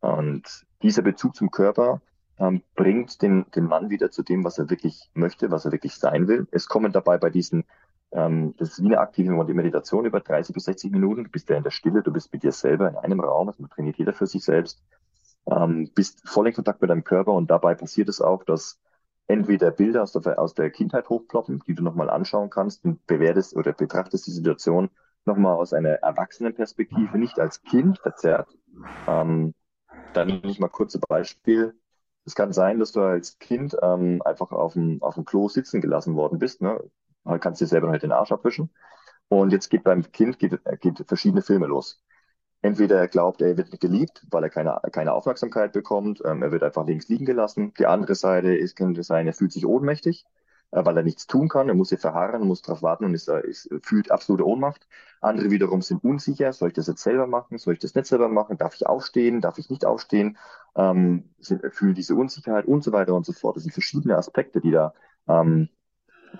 [0.00, 2.00] Und dieser Bezug zum Körper
[2.38, 5.94] ähm, bringt den, den Mann wieder zu dem, was er wirklich möchte, was er wirklich
[5.94, 6.46] sein will.
[6.50, 7.64] Es kommen dabei bei diesen
[8.14, 11.24] ähm, das ist wie eine aktive Meditation über 30 bis 60 Minuten.
[11.24, 13.60] Du bist ja in der Stille, du bist mit dir selber in einem Raum, also
[13.60, 14.82] man trainiert jeder für sich selbst,
[15.50, 18.78] ähm, bist voll in Kontakt mit deinem Körper und dabei passiert es auch, dass
[19.26, 23.56] entweder Bilder aus der, aus der Kindheit hochploppen, die du nochmal anschauen kannst und bewertest
[23.56, 24.90] oder betrachtest die Situation
[25.26, 28.48] nochmal aus einer Erwachsenenperspektive, nicht als Kind verzerrt.
[29.06, 29.54] Ähm,
[30.12, 31.74] dann nehme ich mal kurze Beispiel.
[32.24, 35.80] Es kann sein, dass du als Kind ähm, einfach auf dem, auf dem Klo sitzen
[35.80, 36.62] gelassen worden bist.
[36.62, 36.82] Ne?
[37.24, 38.70] Man kannst dir selber halt den Arsch abwischen.
[39.28, 42.02] Und jetzt geht beim Kind geht, geht verschiedene Filme los.
[42.62, 46.50] Entweder er glaubt, er wird nicht geliebt, weil er keine, keine Aufmerksamkeit bekommt, ähm, er
[46.50, 47.74] wird einfach links liegen gelassen.
[47.78, 50.30] Die andere Seite ist, könnte sein, er fühlt sich ohnmächtig, äh,
[50.74, 53.68] weil er nichts tun kann, er muss hier verharren, muss darauf warten und ist, ist,
[53.82, 54.88] fühlt absolute Ohnmacht.
[55.20, 58.28] Andere wiederum sind unsicher, soll ich das jetzt selber machen, soll ich das nicht selber
[58.28, 60.36] machen, darf ich aufstehen, darf ich nicht aufstehen,
[60.76, 63.56] ähm, sind, fühlen diese Unsicherheit und so weiter und so fort.
[63.56, 64.94] Das sind verschiedene Aspekte, die da
[65.28, 65.68] ähm,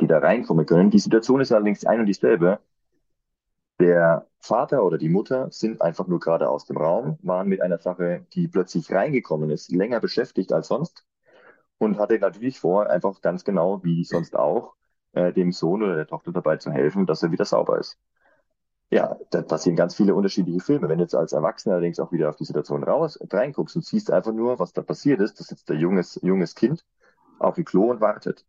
[0.01, 0.91] die da reinkommen können.
[0.91, 2.61] Die Situation ist allerdings ein und dieselbe.
[3.81, 7.79] Der Vater oder die Mutter sind einfach nur gerade aus dem Raum, waren mit einer
[7.79, 11.05] Sache, die plötzlich reingekommen ist, länger beschäftigt als sonst
[11.85, 14.75] und hatte natürlich vor, einfach ganz genau wie sonst auch,
[15.13, 17.99] äh, dem Sohn oder der Tochter dabei zu helfen, dass er wieder sauber ist.
[18.91, 20.89] Ja, da passieren ganz viele unterschiedliche Filme.
[20.89, 24.11] Wenn du jetzt als Erwachsener allerdings auch wieder auf die Situation raus reinguckst und siehst
[24.11, 26.85] einfach nur, was da passiert ist, dass jetzt der junges, junges Kind
[27.39, 28.45] auf dem Klo und wartet,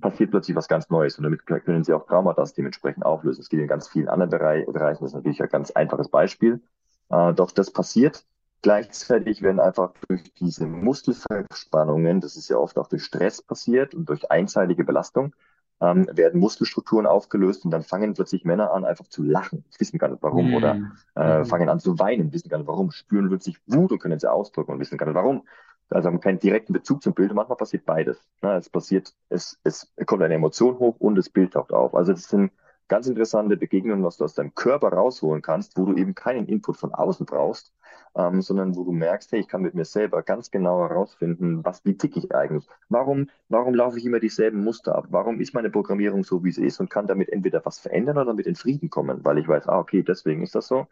[0.00, 3.40] passiert plötzlich was ganz Neues und damit können sie auch Traumata dementsprechend auflösen.
[3.40, 6.62] Es geht in ganz vielen anderen Bereichen, das ist natürlich ein ganz einfaches Beispiel.
[7.10, 8.24] Äh, doch das passiert.
[8.62, 14.08] Gleichzeitig werden einfach durch diese Muskelverspannungen, das ist ja oft auch durch Stress passiert und
[14.08, 15.34] durch einseitige Belastung,
[15.80, 20.08] ähm, werden Muskelstrukturen aufgelöst und dann fangen plötzlich Männer an, einfach zu lachen, wissen gar
[20.08, 20.54] nicht warum, mm.
[20.54, 20.80] oder
[21.16, 21.44] äh, mm.
[21.44, 24.72] fangen an zu weinen, wissen gar nicht warum, spüren plötzlich Wut und können sie ausdrücken
[24.72, 25.42] und wissen gar nicht warum.
[25.90, 27.30] Also haben keinen direkten Bezug zum Bild.
[27.30, 28.18] Und manchmal passiert beides.
[28.42, 28.54] Ne?
[28.56, 31.94] Es passiert, es, es kommt eine Emotion hoch und das Bild taucht auf.
[31.94, 32.50] Also das sind
[32.88, 36.76] ganz interessante Begegnungen, was du aus deinem Körper rausholen kannst, wo du eben keinen Input
[36.76, 37.72] von außen brauchst,
[38.16, 41.84] ähm, sondern wo du merkst, hey, ich kann mit mir selber ganz genau herausfinden, was,
[41.84, 42.66] wie tick ich eigentlich?
[42.88, 45.06] Warum, warum laufe ich immer dieselben Muster ab?
[45.10, 48.26] Warum ist meine Programmierung so, wie sie ist und kann damit entweder was verändern oder
[48.26, 50.86] damit in Frieden kommen, weil ich weiß, ah, okay, deswegen ist das so.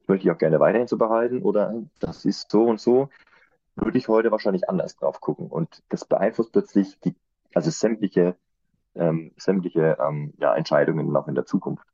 [0.00, 3.08] Das möchte ich auch gerne weiterhin so behalten oder das ist so und so.
[3.76, 5.46] Würde ich heute wahrscheinlich anders drauf gucken.
[5.48, 7.14] Und das beeinflusst plötzlich die,
[7.54, 8.36] also sämtliche
[8.94, 11.84] ähm, sämtliche ähm, ja, Entscheidungen noch in der Zukunft.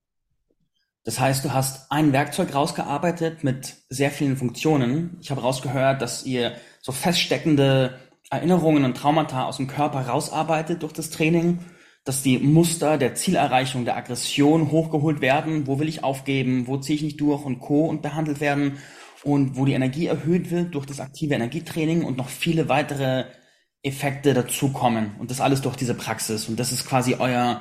[1.05, 5.17] Das heißt, du hast ein Werkzeug rausgearbeitet mit sehr vielen Funktionen.
[5.21, 7.99] Ich habe rausgehört, dass ihr so feststeckende
[8.31, 11.61] Erinnerungen und Traumata aus dem Körper rausarbeitet durch das Training,
[12.05, 15.67] dass die Muster der Zielerreichung, der Aggression hochgeholt werden.
[15.67, 16.67] Wo will ich aufgeben?
[16.67, 17.87] Wo ziehe ich nicht durch und Co.
[17.87, 18.79] und behandelt werden?
[19.25, 23.25] Und wo die Energie erhöht wird durch das aktive Energietraining und noch viele weitere
[23.83, 26.49] Effekte dazukommen und das alles durch diese Praxis.
[26.49, 27.61] Und das ist quasi euer,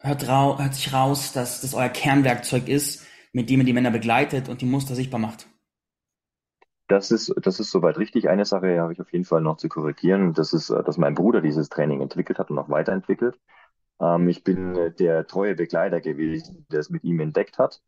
[0.00, 3.90] hört, rau, hört sich raus, dass das euer Kernwerkzeug ist, mit dem ihr die Männer
[3.90, 5.46] begleitet und die Muster sichtbar macht.
[6.88, 8.28] Das ist, das ist soweit richtig.
[8.28, 10.34] Eine Sache habe ich auf jeden Fall noch zu korrigieren.
[10.34, 13.38] Das ist, dass mein Bruder dieses Training entwickelt hat und auch weiterentwickelt.
[14.00, 17.82] Ähm, ich bin der treue Begleiter gewesen, der es mit ihm entdeckt hat,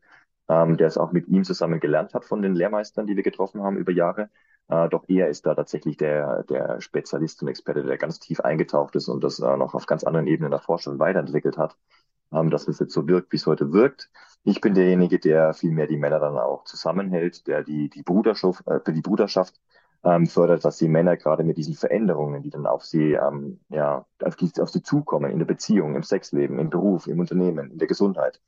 [0.48, 3.62] ähm, der es auch mit ihm zusammen gelernt hat von den Lehrmeistern, die wir getroffen
[3.62, 4.30] haben über Jahre.
[4.68, 8.96] Äh, doch er ist da tatsächlich der, der Spezialist und Experte, der ganz tief eingetaucht
[8.96, 11.76] ist und das äh, noch auf ganz anderen Ebenen erforscht und weiterentwickelt hat,
[12.32, 14.10] ähm, dass es jetzt so wirkt, wie es heute wirkt.
[14.44, 18.92] Ich bin derjenige, der vielmehr die Männer dann auch zusammenhält, der die, die Bruderschaft, äh,
[18.92, 19.60] die Bruderschaft
[20.04, 24.06] ähm, fördert, dass die Männer gerade mit diesen Veränderungen, die dann auf sie, ähm, ja,
[24.22, 27.78] auf, die, auf sie zukommen, in der Beziehung, im Sexleben, im Beruf, im Unternehmen, in
[27.78, 28.40] der Gesundheit,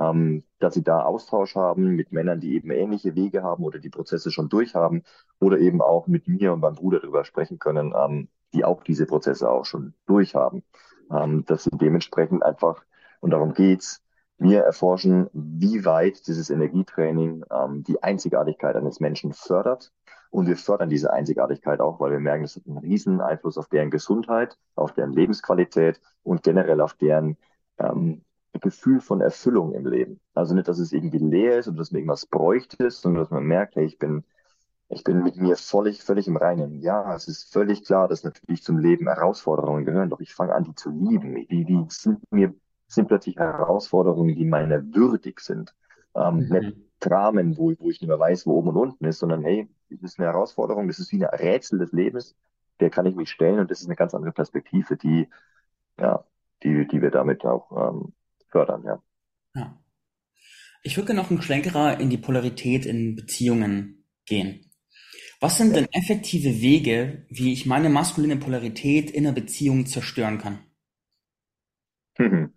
[0.00, 3.90] ähm, dass sie da Austausch haben mit Männern, die eben ähnliche Wege haben oder die
[3.90, 5.04] Prozesse schon durchhaben
[5.40, 9.06] oder eben auch mit mir und meinem Bruder darüber sprechen können, ähm, die auch diese
[9.06, 10.62] Prozesse auch schon durchhaben.
[11.10, 12.84] Ähm, dass sie dementsprechend einfach,
[13.20, 14.02] und darum geht's,
[14.38, 19.92] wir erforschen, wie weit dieses Energietraining ähm, die Einzigartigkeit eines Menschen fördert.
[20.30, 23.68] Und wir fördern diese Einzigartigkeit auch, weil wir merken, es hat einen riesen Einfluss auf
[23.68, 27.38] deren Gesundheit, auf deren Lebensqualität und generell auf deren
[27.78, 28.22] ähm,
[28.60, 30.20] Gefühl von Erfüllung im Leben.
[30.34, 33.44] Also nicht, dass es irgendwie leer ist oder dass man irgendwas bräuchte, sondern dass man
[33.44, 34.24] merkt, hey, ich bin,
[34.88, 36.80] ich bin mit mir völlig, völlig im Reinen.
[36.80, 40.64] Ja, es ist völlig klar, dass natürlich zum Leben Herausforderungen gehören, doch ich fange an,
[40.64, 41.34] die zu lieben.
[41.34, 42.54] Die, die sind mir,
[42.86, 45.74] sind plötzlich Herausforderungen, die meiner würdig sind.
[46.14, 46.48] Ähm, mhm.
[46.48, 49.68] Nicht Dramen, wo, wo ich nicht mehr weiß, wo oben und unten ist, sondern hey,
[49.90, 52.36] das ist eine Herausforderung, das ist wie ein Rätsel des Lebens,
[52.80, 55.28] der kann ich mich stellen und das ist eine ganz andere Perspektive, die,
[55.98, 56.24] ja,
[56.62, 58.12] die, die wir damit auch ähm,
[58.50, 59.02] fördern, ja.
[59.54, 59.78] ja.
[60.82, 64.70] Ich würde noch einen Schlenkerer in die Polarität in Beziehungen gehen.
[65.40, 70.58] Was sind denn effektive Wege, wie ich meine maskuline Polarität in einer Beziehung zerstören kann?
[72.18, 72.52] Mhm.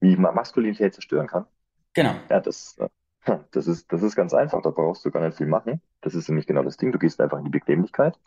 [0.00, 1.46] Wie man Maskulinität zerstören kann?
[1.92, 2.14] Genau.
[2.28, 2.88] Ja, das, äh,
[3.50, 4.62] das, ist, das ist ganz einfach.
[4.62, 5.80] Da brauchst du gar nicht viel machen.
[6.00, 6.92] Das ist nämlich genau das Ding.
[6.92, 8.18] Du gehst einfach in die Bequemlichkeit.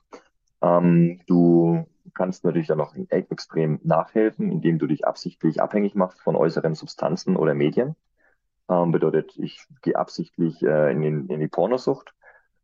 [0.61, 6.35] Ähm, du kannst natürlich dann noch extrem nachhelfen, indem du dich absichtlich abhängig machst von
[6.35, 7.95] äußeren Substanzen oder Medien.
[8.69, 12.13] Ähm, bedeutet, ich gehe absichtlich äh, in, den, in die Pornosucht.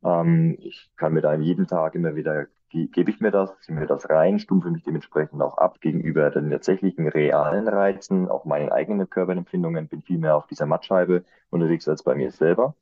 [0.04, 3.78] Ähm, ich kann mir da jeden Tag immer wieder, ge gebe ich mir das, ziehe
[3.78, 8.72] mir das rein, stumpfe mich dementsprechend auch ab gegenüber den tatsächlichen realen Reizen, auch meinen
[8.72, 12.76] eigenen Körperempfindungen, bin viel mehr auf dieser Mattscheibe unterwegs als bei mir selber.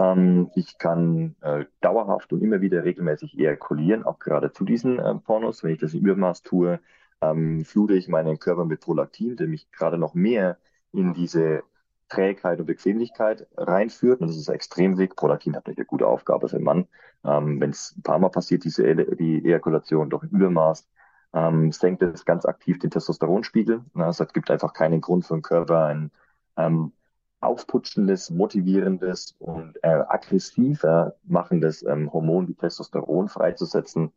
[0.00, 5.14] Ähm, ich kann äh, dauerhaft und immer wieder regelmäßig ejakulieren, auch gerade zu diesen äh,
[5.16, 5.62] Pornos.
[5.62, 6.80] Wenn ich das im Übermaß tue,
[7.20, 10.56] ähm, flute ich meinen Körper mit Prolaktin, der mich gerade noch mehr
[10.92, 11.62] in diese
[12.08, 14.20] Trägheit und Bequemlichkeit reinführt.
[14.20, 15.16] Und das ist extrem wichtig.
[15.16, 16.88] Prolaktin hat eine gute Aufgabe für den Mann.
[17.24, 20.88] Ähm, Wenn es ein paar Mal passiert, diese e die Ejakulation doch im Übermaß,
[21.34, 23.84] ähm, senkt es ganz aktiv den Testosteronspiegel.
[23.94, 26.10] Es gibt einfach keinen Grund für den Körper, ein
[26.56, 26.92] ähm,
[27.40, 34.12] aufputschendes, motivierendes und äh, aggressiver machendes ähm, Hormon wie Testosteron freizusetzen,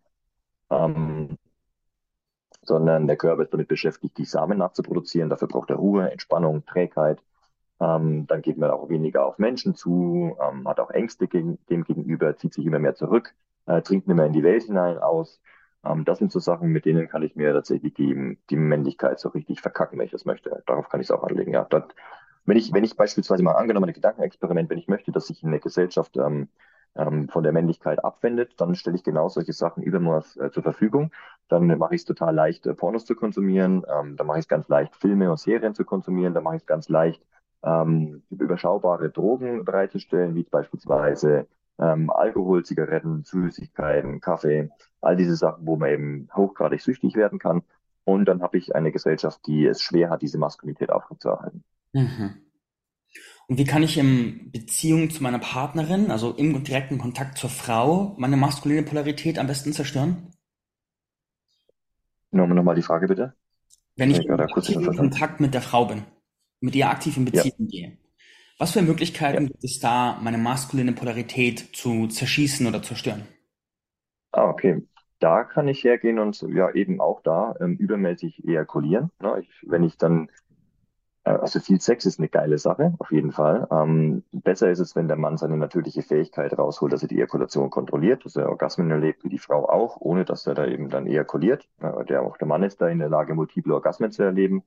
[0.70, 1.38] ähm,
[2.62, 5.30] sondern der Körper ist damit beschäftigt, die Samen nachzuproduzieren.
[5.30, 7.22] Dafür braucht er Ruhe, Entspannung, Trägheit.
[7.80, 11.84] Ähm, dann geht man auch weniger auf Menschen zu, ähm, hat auch Ängste gegen, dem
[11.84, 13.34] gegenüber, zieht sich immer mehr zurück,
[13.66, 15.42] äh, nicht mehr in die Welt hinein aus.
[15.84, 19.30] Ähm, das sind so Sachen, mit denen kann ich mir tatsächlich die, die Männlichkeit so
[19.30, 20.64] richtig verkacken, wenn ich das möchte.
[20.66, 21.54] Darauf kann ich es auch anlegen.
[21.54, 21.84] Ja, das,
[22.46, 25.60] wenn ich, wenn ich beispielsweise mal angenommen, ein Gedankenexperiment, wenn ich möchte, dass sich eine
[25.60, 26.50] Gesellschaft ähm,
[26.96, 31.12] ähm, von der Männlichkeit abwendet, dann stelle ich genau solche Sachen Übermaß äh, zur Verfügung.
[31.48, 33.84] Dann mache ich es total leicht, äh, Pornos zu konsumieren.
[33.90, 36.34] Ähm, dann mache ich es ganz leicht, Filme und Serien zu konsumieren.
[36.34, 37.24] Dann mache ich es ganz leicht,
[37.64, 41.48] ähm, überschaubare Drogen bereitzustellen, wie beispielsweise
[41.80, 44.70] ähm, Alkohol, Zigaretten, Süßigkeiten, Kaffee,
[45.02, 47.64] all diese Sachen, wo man eben hochgradig süchtig werden kann.
[48.06, 51.64] Und dann habe ich eine Gesellschaft, die es schwer hat, diese Maskulinität aufrechtzuerhalten.
[51.94, 52.44] Mhm.
[53.48, 58.16] Und wie kann ich in Beziehung zu meiner Partnerin, also im direkten Kontakt zur Frau,
[58.18, 60.32] meine maskuline Polarität am besten zerstören?
[62.32, 63.36] Nochmal, nochmal die Frage bitte.
[63.96, 66.04] Wenn ich, ich in Kontakt mit der Frau bin,
[66.62, 67.90] mit ihr aktiv in Beziehung ja.
[67.90, 67.98] gehe,
[68.58, 69.48] was für Möglichkeiten ja.
[69.50, 73.28] gibt es da, meine maskuline Polarität zu zerschießen oder zerstören?
[74.32, 74.88] Ah, okay.
[75.20, 79.10] Da kann ich hergehen und ja eben auch da ähm, übermäßig ejakulieren.
[79.22, 79.42] Ne?
[79.42, 80.30] Ich, wenn ich dann
[81.26, 83.68] also viel Sex ist eine geile Sache, auf jeden Fall.
[83.72, 87.70] Ähm, besser ist es, wenn der Mann seine natürliche Fähigkeit rausholt, dass er die Ejakulation
[87.70, 91.08] kontrolliert, dass er Orgasmen erlebt, wie die Frau auch, ohne dass er da eben dann
[91.08, 91.68] ejakuliert.
[91.80, 94.64] Äh, der, auch der Mann ist da in der Lage, multiple Orgasmen zu erleben.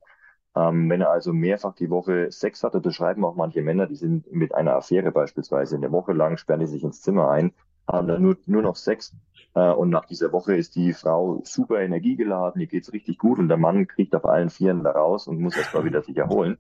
[0.57, 4.33] Ähm, wenn er also mehrfach die Woche Sex hatte, beschreiben auch manche Männer, die sind
[4.33, 7.53] mit einer Affäre beispielsweise in der Woche lang, sperren die sich ins Zimmer ein,
[7.87, 9.15] haben dann nur, nur noch Sex.
[9.57, 13.49] Äh, und nach dieser Woche ist die Frau super energiegeladen, ihr geht's richtig gut und
[13.49, 16.59] der Mann kriegt auf allen Vieren da raus und muss erst mal wieder sich erholen.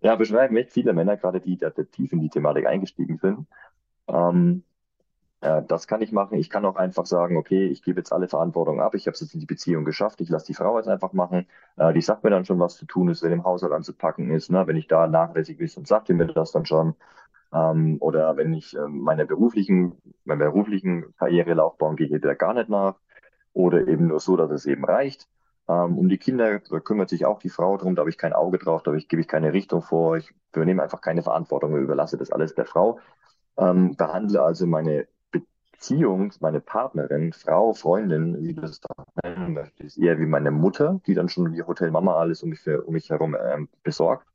[0.00, 3.46] Ja, beschreiben echt viele Männer, gerade die, die tief in die Thematik eingestiegen sind.
[4.08, 4.64] Ähm,
[5.42, 6.38] äh, das kann ich machen.
[6.38, 8.94] Ich kann auch einfach sagen, okay, ich gebe jetzt alle Verantwortung ab.
[8.94, 10.22] Ich habe es jetzt in die Beziehung geschafft.
[10.22, 11.46] Ich lasse die Frau jetzt einfach machen.
[11.76, 14.50] Äh, die sagt mir dann schon, was zu tun ist, wenn im Haushalt anzupacken ist.
[14.50, 14.66] Ne?
[14.66, 16.94] Wenn ich da nachlässig bin, dann sagt die mir das dann schon.
[17.52, 19.94] Ähm, oder wenn ich äh, meiner beruflichen,
[20.24, 22.96] meiner beruflichen Karrierelaufbahn gehe, geht der gar nicht nach.
[23.52, 25.28] Oder eben nur so, dass es eben reicht.
[25.68, 27.94] Ähm, um die Kinder da kümmert sich auch die Frau drum.
[27.96, 28.82] Da habe ich kein Auge drauf.
[28.82, 30.16] Da ich, gebe ich keine Richtung vor.
[30.16, 31.76] Ich übernehme einfach keine Verantwortung.
[31.76, 32.98] Überlasse das alles der Frau.
[33.56, 35.06] Ähm, behandle also meine
[35.80, 38.82] Beziehung, meine Partnerin, Frau, Freundin, wie du das
[39.24, 42.60] nennen möchtest, eher wie meine Mutter, die dann schon wie Hotel Mama alles um mich,
[42.60, 44.26] für, um mich herum ähm, besorgt,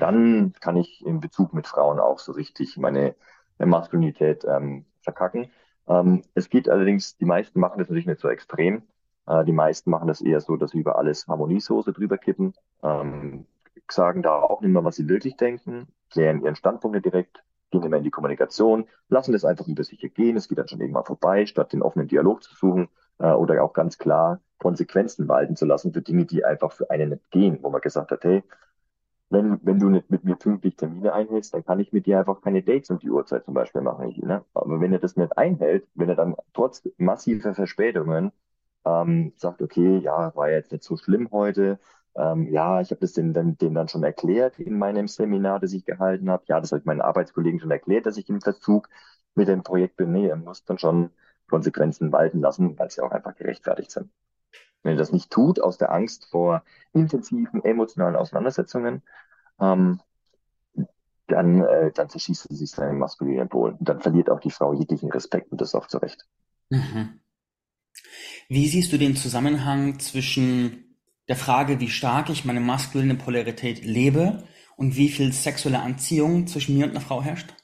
[0.00, 3.14] dann kann ich in Bezug mit Frauen auch so richtig meine
[3.58, 5.50] Maskulinität ähm, verkacken.
[5.88, 8.82] Ähm, es geht allerdings, die meisten machen das natürlich nicht so extrem.
[9.26, 13.46] Äh, die meisten machen das eher so, dass sie über alles Harmoniesoße drüber kippen, ähm,
[13.90, 17.96] sagen da auch nicht mehr, was sie wirklich denken, klären ihren Standpunkt direkt, gehen immer
[17.96, 21.46] in die Kommunikation, lassen es einfach über sich gehen, es geht dann schon irgendwann vorbei,
[21.46, 22.88] statt den offenen Dialog zu suchen
[23.18, 27.10] äh, oder auch ganz klar Konsequenzen walten zu lassen für Dinge, die einfach für einen
[27.10, 28.42] nicht gehen, wo man gesagt hat, hey,
[29.32, 32.40] wenn, wenn du nicht mit mir pünktlich Termine einhältst, dann kann ich mit dir einfach
[32.42, 34.08] keine Dates um die Uhrzeit zum Beispiel machen.
[34.10, 34.44] Ich, ne?
[34.54, 38.32] Aber wenn er das nicht einhält, wenn er dann trotz massiver Verspätungen
[38.84, 41.78] ähm, sagt, okay, ja, war jetzt nicht so schlimm heute,
[42.14, 45.72] ähm, ja, ich habe das denen dann, denen dann schon erklärt in meinem Seminar, das
[45.72, 46.44] ich gehalten habe.
[46.48, 48.88] Ja, das habe ich meinen Arbeitskollegen schon erklärt, dass ich im Verzug
[49.34, 50.12] mit dem Projekt bin.
[50.12, 51.10] Nee, er muss dann schon
[51.48, 54.10] Konsequenzen walten lassen, weil sie auch einfach gerechtfertigt sind.
[54.82, 56.62] Wenn er das nicht tut, aus der Angst vor
[56.92, 59.02] intensiven emotionalen Auseinandersetzungen,
[59.60, 60.00] ähm,
[61.28, 63.76] dann, äh, dann zerschießt er sich seinen maskulinen Pol.
[63.78, 66.26] Und dann verliert auch die Frau jeglichen Respekt und das auch zurecht.
[66.70, 67.20] Mhm.
[68.48, 70.96] Wie siehst du den Zusammenhang zwischen
[71.28, 74.44] der Frage, wie stark ich meine maskuline Polarität lebe
[74.76, 77.54] und wie viel sexuelle Anziehung zwischen mir und einer Frau herrscht?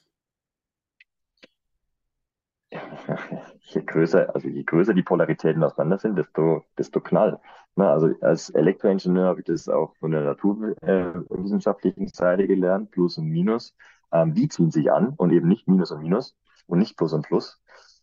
[3.71, 7.39] Je größer, also je größer die Polaritäten auseinander sind, desto, desto knall.
[7.75, 13.75] Also als Elektroingenieur habe ich das auch von der naturwissenschaftlichen Seite gelernt, Plus und Minus.
[14.11, 16.35] Ähm, die ziehen sich an und eben nicht Minus und Minus
[16.67, 17.61] und nicht Plus und Plus.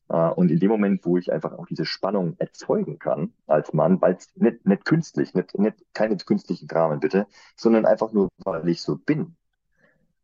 [0.09, 4.01] Äh, und in dem Moment, wo ich einfach auch diese Spannung erzeugen kann als Mann,
[4.01, 8.69] weil es nicht, nicht künstlich, nicht, nicht keine künstlichen Dramen bitte, sondern einfach nur, weil
[8.69, 9.37] ich so bin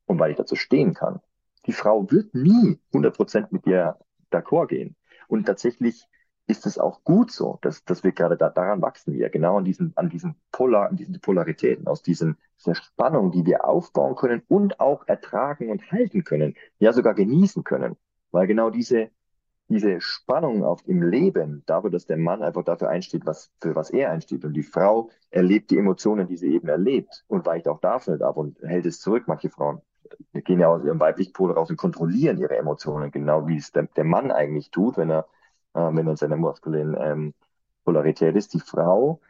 [0.07, 1.20] und weil ich dazu stehen kann.
[1.66, 3.99] Die Frau wird nie 100% mit dir
[4.30, 4.97] d'accord gehen.
[5.32, 6.06] Und tatsächlich
[6.46, 9.64] ist es auch gut so, dass, dass wir gerade da, daran wachsen wir, genau an
[9.64, 14.42] diesen, an diesen Polar, an diesen Polaritäten, aus diesen, dieser Spannung, die wir aufbauen können
[14.48, 17.96] und auch ertragen und halten können, ja sogar genießen können.
[18.30, 19.08] Weil genau diese,
[19.68, 23.88] diese Spannung auf im Leben, dafür, dass der Mann einfach dafür einsteht, was, für was
[23.88, 24.44] er einsteht.
[24.44, 28.36] Und die Frau erlebt die Emotionen, die sie eben erlebt und weicht auch dafür ab
[28.36, 29.24] und hält es zurück.
[29.28, 29.80] Manche Frauen
[30.32, 33.84] gehen ja aus ihrem weiblichen Pol raus und kontrollieren ihre Emotionen, genau wie es der,
[33.96, 35.26] der Mann eigentlich tut, wenn er,
[35.74, 37.34] äh, wenn er in seiner maskulinen ähm,
[37.84, 38.55] Polarität ist.
[38.55, 39.20] Die Frau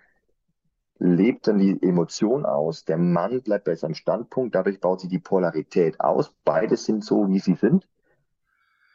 [0.98, 2.84] lebt dann die Emotion aus.
[2.84, 6.32] Der Mann bleibt bei seinem Standpunkt, dadurch baut sich die Polarität aus.
[6.44, 7.88] Beide sind so, wie sie sind.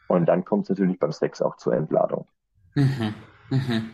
[0.07, 2.27] Und dann kommt es natürlich beim Sex auch zur Entladung.
[2.75, 3.13] Mhm.
[3.49, 3.91] Mhm.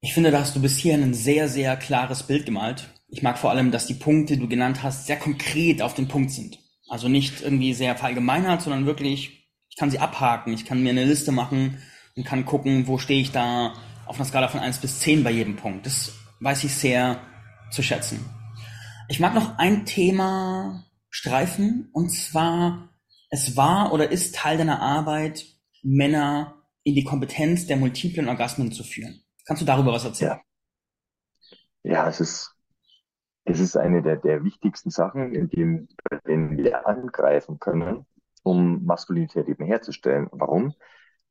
[0.00, 2.99] Ich finde, da hast du bis hierhin ein sehr, sehr klares Bild gemalt.
[3.10, 6.08] Ich mag vor allem, dass die Punkte, die du genannt hast, sehr konkret auf den
[6.08, 6.58] Punkt sind.
[6.88, 11.04] Also nicht irgendwie sehr verallgemeinert, sondern wirklich, ich kann sie abhaken, ich kann mir eine
[11.04, 11.82] Liste machen
[12.16, 13.74] und kann gucken, wo stehe ich da
[14.06, 15.86] auf einer Skala von eins bis zehn bei jedem Punkt.
[15.86, 17.20] Das weiß ich sehr
[17.70, 18.24] zu schätzen.
[19.08, 22.90] Ich mag noch ein Thema streifen und zwar,
[23.30, 25.46] es war oder ist Teil deiner Arbeit,
[25.82, 29.22] Männer in die Kompetenz der multiplen Orgasmen zu führen.
[29.46, 30.40] Kannst du darüber was erzählen?
[31.82, 32.50] Ja, ja es ist,
[33.50, 38.06] es ist eine der, der wichtigsten Sachen, in dem, bei denen wir angreifen können,
[38.42, 40.28] um Maskulinität eben herzustellen.
[40.32, 40.74] Warum?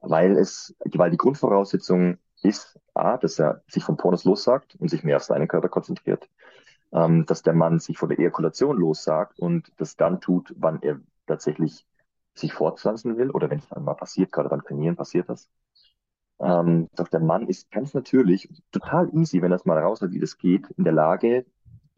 [0.02, 5.04] Weil es, weil die Grundvoraussetzung ist, A, dass er sich vom Pornos lossagt und sich
[5.04, 6.30] mehr auf seinen Körper konzentriert.
[6.92, 11.00] Ähm, dass der Mann sich von der Ejakulation lossagt und das dann tut, wann er
[11.28, 11.86] tatsächlich
[12.34, 15.50] sich fortpflanzen will oder wenn es dann mal passiert, gerade beim Trainieren passiert das.
[16.40, 20.20] Ähm, doch der Mann ist ganz natürlich, total easy, wenn es mal raus hat, wie
[20.20, 21.46] das geht, in der Lage,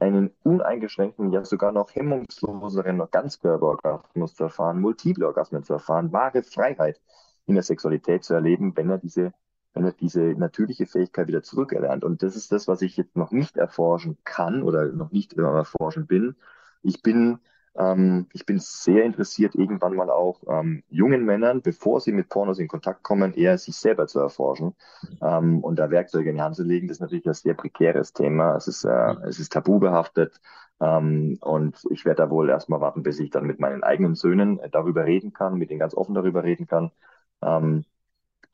[0.01, 6.41] einen uneingeschränkten, ja sogar noch hemmungsloseren noch Ganzkörperorgasmus zu erfahren, multiple Orgasmen zu erfahren, wahre
[6.41, 6.99] Freiheit
[7.45, 9.31] in der Sexualität zu erleben, wenn er diese,
[9.73, 12.03] wenn er diese natürliche Fähigkeit wieder zurückerlernt.
[12.03, 16.07] Und das ist das, was ich jetzt noch nicht erforschen kann oder noch nicht erforschen
[16.07, 16.35] bin.
[16.81, 17.39] Ich bin
[17.75, 22.59] ähm, ich bin sehr interessiert, irgendwann mal auch ähm, jungen Männern, bevor sie mit Pornos
[22.59, 24.75] in Kontakt kommen, eher sich selber zu erforschen
[25.21, 26.87] ähm, und da Werkzeuge in die Hand zu legen.
[26.87, 28.55] Das ist natürlich ein sehr prekäres Thema.
[28.55, 30.41] Es ist, äh, es ist tabubehaftet.
[30.81, 34.59] Ähm, und ich werde da wohl erstmal warten, bis ich dann mit meinen eigenen Söhnen
[34.59, 36.91] äh, darüber reden kann, mit denen ganz offen darüber reden kann.
[37.41, 37.85] Ähm,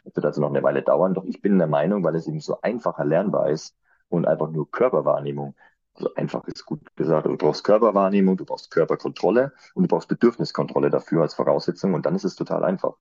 [0.03, 1.13] das wird also noch eine Weile dauern.
[1.13, 3.75] Doch ich bin der Meinung, weil es eben so einfach erlernbar ist
[4.09, 5.55] und einfach nur Körperwahrnehmung
[5.97, 7.25] also einfach ist gut gesagt.
[7.25, 12.15] Du brauchst Körperwahrnehmung, du brauchst Körperkontrolle und du brauchst Bedürfniskontrolle dafür als Voraussetzung und dann
[12.15, 12.95] ist es total einfach.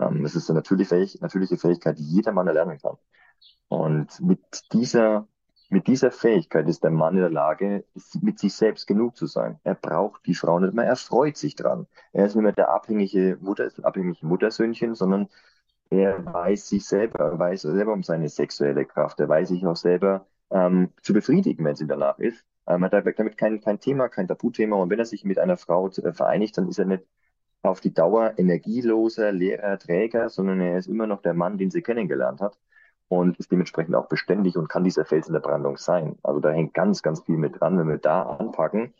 [0.00, 2.96] Ähm, es ist eine natürliche, natürliche Fähigkeit, die jeder Mann erlernen kann.
[3.68, 4.40] Und mit
[4.72, 5.26] dieser,
[5.68, 7.84] mit dieser Fähigkeit ist der Mann in der Lage,
[8.20, 9.58] mit sich selbst genug zu sein.
[9.64, 11.86] Er braucht die Frau nicht mehr, er freut sich dran.
[12.12, 15.28] Er ist nicht mehr der abhängige Mutter, abhängige Muttersöhnchen, sondern
[15.90, 19.76] er weiß sich selber, er weiß selber um seine sexuelle Kraft, er weiß sich auch
[19.76, 22.44] selber, ähm, zu befriedigen, wenn sie danach ist.
[22.66, 24.76] Ähm, hat damit kein, kein Thema, kein Tabuthema.
[24.76, 27.04] Und wenn er sich mit einer Frau äh, vereinigt, dann ist er nicht
[27.62, 31.82] auf die Dauer energieloser, leerer Träger, sondern er ist immer noch der Mann, den sie
[31.82, 32.58] kennengelernt hat
[33.08, 36.16] und ist dementsprechend auch beständig und kann dieser Fels in der Brandung sein.
[36.22, 38.94] Also da hängt ganz, ganz viel mit dran, wenn wir da anpacken.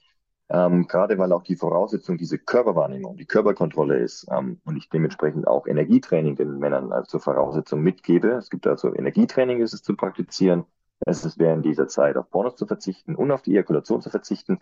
[0.50, 5.46] Ähm, gerade weil auch die Voraussetzung diese Körperwahrnehmung, die Körperkontrolle ist ähm, und ich dementsprechend
[5.46, 8.30] auch Energietraining den Männern als zur Voraussetzung mitgebe.
[8.30, 10.64] Es gibt also Energietraining, ist es zu praktizieren.
[11.00, 14.58] Es ist während dieser Zeit auf Pornos zu verzichten und auf die Ejakulation zu verzichten.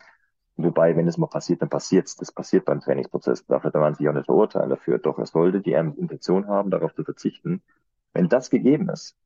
[0.56, 2.16] Wobei, wenn es mal passiert, dann passiert's.
[2.16, 3.46] Das passiert beim Trainingsprozess.
[3.46, 4.98] Da sollte man sich auch nicht verurteilen dafür.
[4.98, 7.62] Doch er sollte die Intention haben, darauf zu verzichten.
[8.14, 9.16] Wenn das gegeben ist,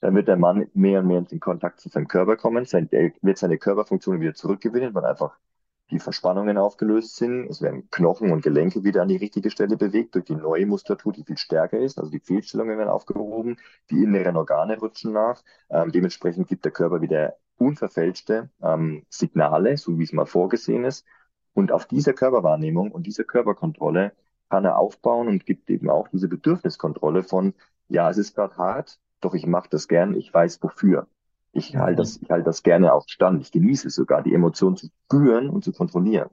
[0.00, 3.38] dann wird der Mann mehr und mehr in Kontakt zu seinem Körper kommen, sein, wird
[3.38, 5.36] seine Körperfunktionen wieder zurückgewinnen, weil einfach
[5.92, 7.48] die Verspannungen aufgelöst sind.
[7.48, 11.12] Es werden Knochen und Gelenke wieder an die richtige Stelle bewegt durch die neue Muskulatur,
[11.12, 11.98] die viel stärker ist.
[11.98, 13.58] Also die Fehlstellungen werden aufgehoben,
[13.90, 15.42] die inneren Organe rutschen nach.
[15.70, 21.04] Ähm, dementsprechend gibt der Körper wieder unverfälschte ähm, Signale, so wie es mal vorgesehen ist.
[21.54, 24.12] Und auf dieser Körperwahrnehmung und dieser Körperkontrolle
[24.48, 27.54] kann er aufbauen und gibt eben auch diese Bedürfniskontrolle von,
[27.88, 31.06] ja, es ist gerade hart, doch ich mache das gern, ich weiß wofür.
[31.52, 33.42] Ich halte das, ich halte das gerne auf Stand.
[33.42, 36.30] Ich genieße es sogar, die Emotionen zu spüren und zu kontrollieren.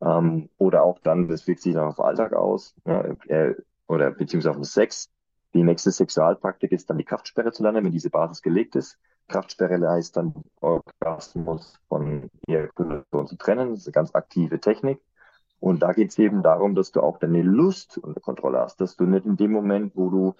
[0.00, 3.54] Ähm, oder auch dann, das wirkt sich dann auf den Alltag aus, äh,
[3.86, 5.10] oder beziehungsweise auf den Sex.
[5.52, 8.96] Die nächste Sexualpraktik ist dann die Kraftsperre zu lernen, wenn diese Basis gelegt ist.
[9.26, 13.70] Kraftsperre heißt dann Orgasmus von Ejakulation zu trennen.
[13.70, 15.00] Das ist eine ganz aktive Technik.
[15.58, 18.96] Und da geht es eben darum, dass du auch deine Lust unter Kontrolle hast, dass
[18.96, 20.34] du nicht in dem Moment, wo du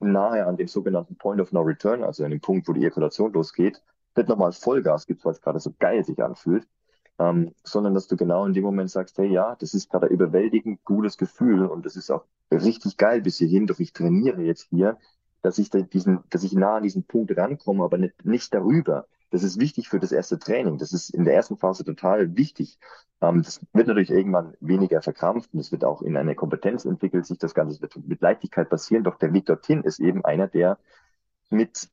[0.00, 3.32] nahe an dem sogenannten Point of No Return, also an dem Punkt, wo die Ejakulation
[3.32, 3.82] losgeht,
[4.16, 6.66] nicht nochmal Vollgas gibt, weil es gerade so geil sich anfühlt,
[7.18, 10.12] ähm, sondern dass du genau in dem Moment sagst, hey ja, das ist gerade ein
[10.12, 14.68] überwältigend gutes Gefühl und das ist auch richtig geil bis hierhin, doch ich trainiere jetzt
[14.70, 14.98] hier,
[15.42, 19.06] dass ich diesen, dass ich nah an diesen Punkt rankomme, aber nicht, nicht darüber.
[19.36, 20.78] Das ist wichtig für das erste Training.
[20.78, 22.78] Das ist in der ersten Phase total wichtig.
[23.20, 27.26] Ähm, das wird natürlich irgendwann weniger verkrampft und es wird auch in eine Kompetenz entwickelt
[27.26, 29.04] sich das Ganze wird mit Leichtigkeit passieren.
[29.04, 30.78] Doch der Weg dorthin ist eben einer, der
[31.50, 31.90] mit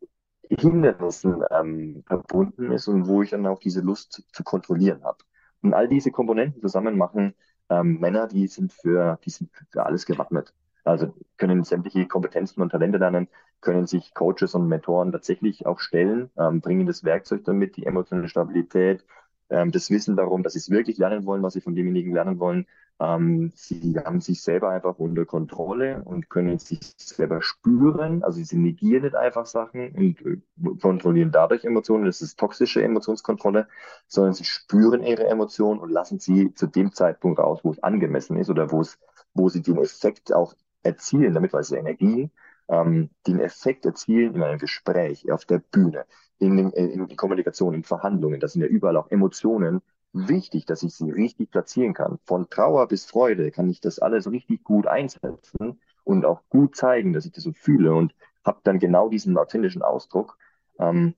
[0.49, 5.17] Hindernissen ähm, verbunden ist und wo ich dann auch diese Lust zu kontrollieren habe.
[5.61, 7.35] Und all diese Komponenten zusammen machen
[7.69, 10.53] ähm, Männer, die sind für, die sind für alles gewappnet.
[10.83, 13.27] Also können sämtliche Kompetenzen und Talente lernen,
[13.61, 18.27] können sich Coaches und Mentoren tatsächlich auch stellen, ähm, bringen das Werkzeug damit, die emotionale
[18.27, 19.05] Stabilität,
[19.49, 22.39] ähm, das Wissen darum, dass sie es wirklich lernen wollen, was sie von demjenigen lernen
[22.39, 22.65] wollen.
[22.99, 28.23] Ähm, sie haben sich selber einfach unter Kontrolle und können sich selber spüren.
[28.23, 30.41] Also sie negieren nicht einfach Sachen und äh,
[30.79, 32.05] kontrollieren dadurch Emotionen.
[32.05, 33.67] Das ist toxische Emotionskontrolle,
[34.07, 38.37] sondern sie spüren ihre Emotionen und lassen sie zu dem Zeitpunkt raus, wo es angemessen
[38.37, 38.99] ist oder wo es,
[39.33, 40.53] wo sie den Effekt auch
[40.83, 42.29] erzielen, damit, weil es Energie,
[42.69, 46.05] ähm, den Effekt erzielen in einem Gespräch, auf der Bühne,
[46.39, 48.39] in, den, in, in Kommunikation, in Verhandlungen.
[48.39, 49.81] Das sind ja überall auch Emotionen
[50.13, 52.19] wichtig, dass ich sie richtig platzieren kann.
[52.25, 57.13] Von Trauer bis Freude kann ich das alles richtig gut einsetzen und auch gut zeigen,
[57.13, 58.13] dass ich das so fühle und
[58.45, 60.37] habe dann genau diesen authentischen Ausdruck,
[60.79, 61.15] ähm,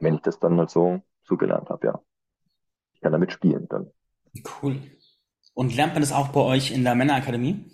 [0.00, 2.00] wenn ich das dann halt so, so gelernt habe, ja.
[2.94, 3.90] Ich kann damit spielen dann.
[4.62, 4.76] Cool.
[5.54, 7.70] Und lernt man das auch bei euch in der Männerakademie?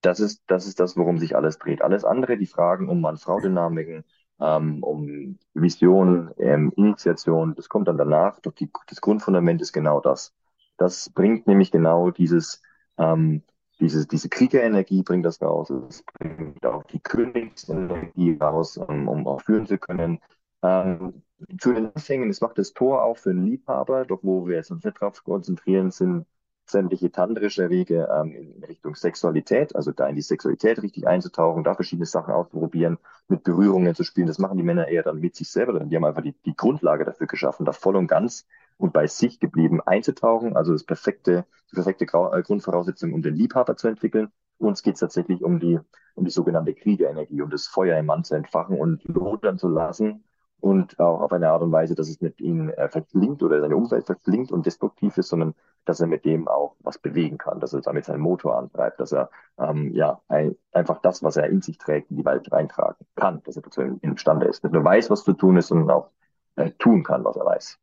[0.00, 1.82] Das ist, das ist das, worum sich alles dreht.
[1.82, 4.04] Alles andere, die Fragen um Mann-Frau-Dynamiken,
[4.40, 8.40] ähm, um Vision, ähm, Initiation, das kommt dann danach.
[8.40, 10.34] Doch die, das Grundfundament ist genau das.
[10.76, 12.62] Das bringt nämlich genau dieses,
[12.98, 13.42] ähm,
[13.80, 15.70] diese, diese Kriegerenergie bringt das raus.
[15.70, 20.20] Es bringt auch die Königsenergie raus, um, um auch führen zu können.
[20.62, 21.22] Ähm,
[21.60, 24.70] zu den Anfängen, es macht das Tor auch für einen Liebhaber, doch wo wir jetzt
[24.70, 26.26] uns nicht drauf konzentrieren, sind
[26.70, 31.74] sämtliche tantrische Wege ähm, in Richtung Sexualität, also da in die Sexualität richtig einzutauchen, da
[31.74, 32.98] verschiedene Sachen auszuprobieren,
[33.28, 34.26] mit Berührungen zu spielen.
[34.26, 35.78] Das machen die Männer eher dann mit sich selber.
[35.80, 38.46] Die haben einfach die, die Grundlage dafür geschaffen, da voll und ganz
[38.76, 40.56] und bei sich geblieben einzutauchen.
[40.56, 44.30] Also das perfekte, die perfekte äh, Grundvoraussetzung, um den Liebhaber zu entwickeln.
[44.58, 45.78] Uns geht es tatsächlich um die,
[46.14, 50.24] um die sogenannte Kriegeenergie, um das Feuer im Mann zu entfachen und lodern zu lassen
[50.60, 53.76] und auch auf eine Art und Weise, dass es nicht ihn äh, verschlingt oder seine
[53.76, 55.54] Umwelt verschlingt und destruktiv ist, sondern
[55.84, 59.12] dass er mit dem auch was bewegen kann, dass er damit seinen Motor antreibt, dass
[59.12, 63.06] er ähm, ja ein, einfach das, was er in sich trägt, in die Welt reintragen
[63.14, 66.10] kann, dass er dazu imstande ist, nicht nur weiß, was zu tun ist, sondern auch
[66.56, 67.78] äh, tun kann, was er weiß.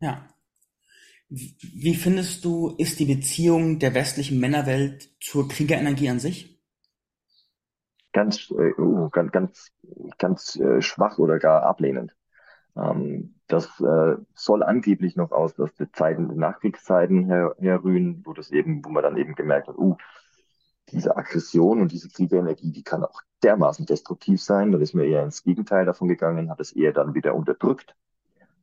[0.00, 0.26] Ja.
[1.28, 6.55] Wie findest du, ist die Beziehung der westlichen Männerwelt zur Kriegerenergie an sich?
[8.16, 9.72] Ganz, äh, uh, ganz, ganz,
[10.16, 12.16] ganz äh, schwach oder gar ablehnend.
[12.74, 18.32] Ähm, das äh, soll angeblich noch aus, aus den Zeiten, den Nachkriegszeiten her, herrühren, wo
[18.32, 19.98] das eben, wo man dann eben gemerkt hat, uh,
[20.88, 24.72] diese Aggression und diese Kriegsenergie, die kann auch dermaßen destruktiv sein.
[24.72, 27.94] Da ist mir eher ins Gegenteil davon gegangen, hat es eher dann wieder unterdrückt.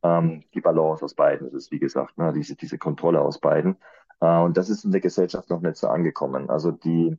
[0.02, 3.76] Ähm, die Balance aus beiden, das ist wie gesagt, ne, diese, diese Kontrolle aus beiden.
[4.20, 6.50] Äh, und das ist in der Gesellschaft noch nicht so angekommen.
[6.50, 7.16] Also die,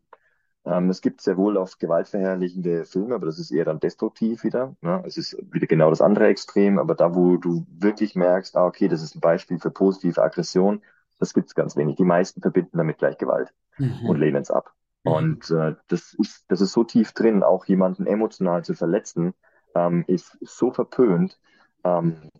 [0.66, 4.76] ähm, es gibt sehr wohl auch gewaltverherrlichende Filme, aber das ist eher dann destruktiv wieder.
[4.82, 5.04] Ne?
[5.06, 8.88] Es ist wieder genau das andere Extrem, aber da, wo du wirklich merkst, ah, okay,
[8.88, 10.82] das ist ein Beispiel für positive Aggression,
[11.20, 11.98] das gibt's ganz wenig.
[11.98, 14.10] Die meisten verbinden damit gleich Gewalt mhm.
[14.10, 14.74] und lehnen es ab.
[15.04, 15.12] Mhm.
[15.12, 19.34] Und äh, das, ist, das ist so tief drin, auch jemanden emotional zu verletzen,
[19.76, 21.40] ähm, ist so verpönt.
[21.84, 22.32] Ähm,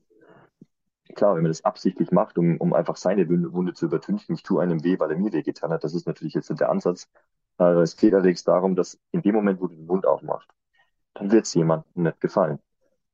[1.16, 4.62] klar, wenn man das absichtlich macht, um, um einfach seine Wunde zu übertünchen, ich tue
[4.62, 7.08] einem weh, weil er mir weh getan hat, das ist natürlich jetzt der Ansatz.
[7.58, 10.50] Also es geht allerdings darum, dass in dem Moment, wo du den Mund aufmachst,
[11.14, 12.60] dann wird es jemandem nicht gefallen.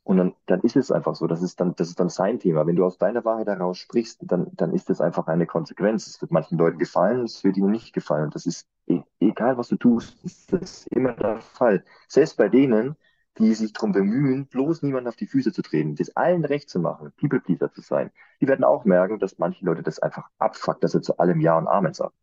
[0.03, 1.27] Und dann, dann ist es einfach so.
[1.27, 2.65] Das ist dann, das ist dann sein Thema.
[2.65, 6.07] Wenn du aus deiner Wahrheit heraus sprichst, dann, dann ist das einfach eine Konsequenz.
[6.07, 8.25] Es wird manchen Leuten gefallen, es wird ihnen nicht gefallen.
[8.25, 11.85] Und das ist, e egal was du tust, ist das immer der Fall.
[12.07, 12.95] Selbst bei denen,
[13.37, 16.79] die sich darum bemühen, bloß niemanden auf die Füße zu treten, das allen recht zu
[16.79, 18.11] machen, People-Pleaser zu sein,
[18.41, 21.57] die werden auch merken, dass manche Leute das einfach abfuckt, dass er zu allem Ja
[21.57, 22.15] und Amen sagt.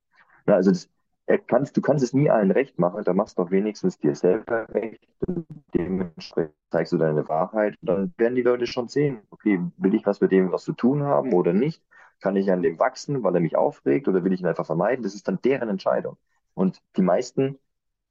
[0.46, 0.88] Ja, also das,
[1.36, 4.66] kannst, du kannst es nie allen recht machen, da machst du doch wenigstens dir selber
[4.70, 7.76] recht und dementsprechend zeigst du deine Wahrheit.
[7.82, 10.72] Und dann werden die Leute schon sehen, okay, will ich was mit dem was zu
[10.72, 11.82] tun haben oder nicht?
[12.20, 15.02] Kann ich an dem wachsen, weil er mich aufregt oder will ich ihn einfach vermeiden?
[15.02, 16.16] Das ist dann deren Entscheidung.
[16.54, 17.58] Und die meisten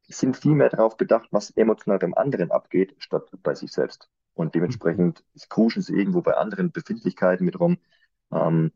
[0.07, 4.09] sind viel mehr darauf bedacht, was emotional beim anderen abgeht, statt bei sich selbst.
[4.36, 7.78] Und dementsprechend kruschen sie irgendwo bei anderen Befindlichkeiten mit rum.
[8.32, 8.72] Ähm,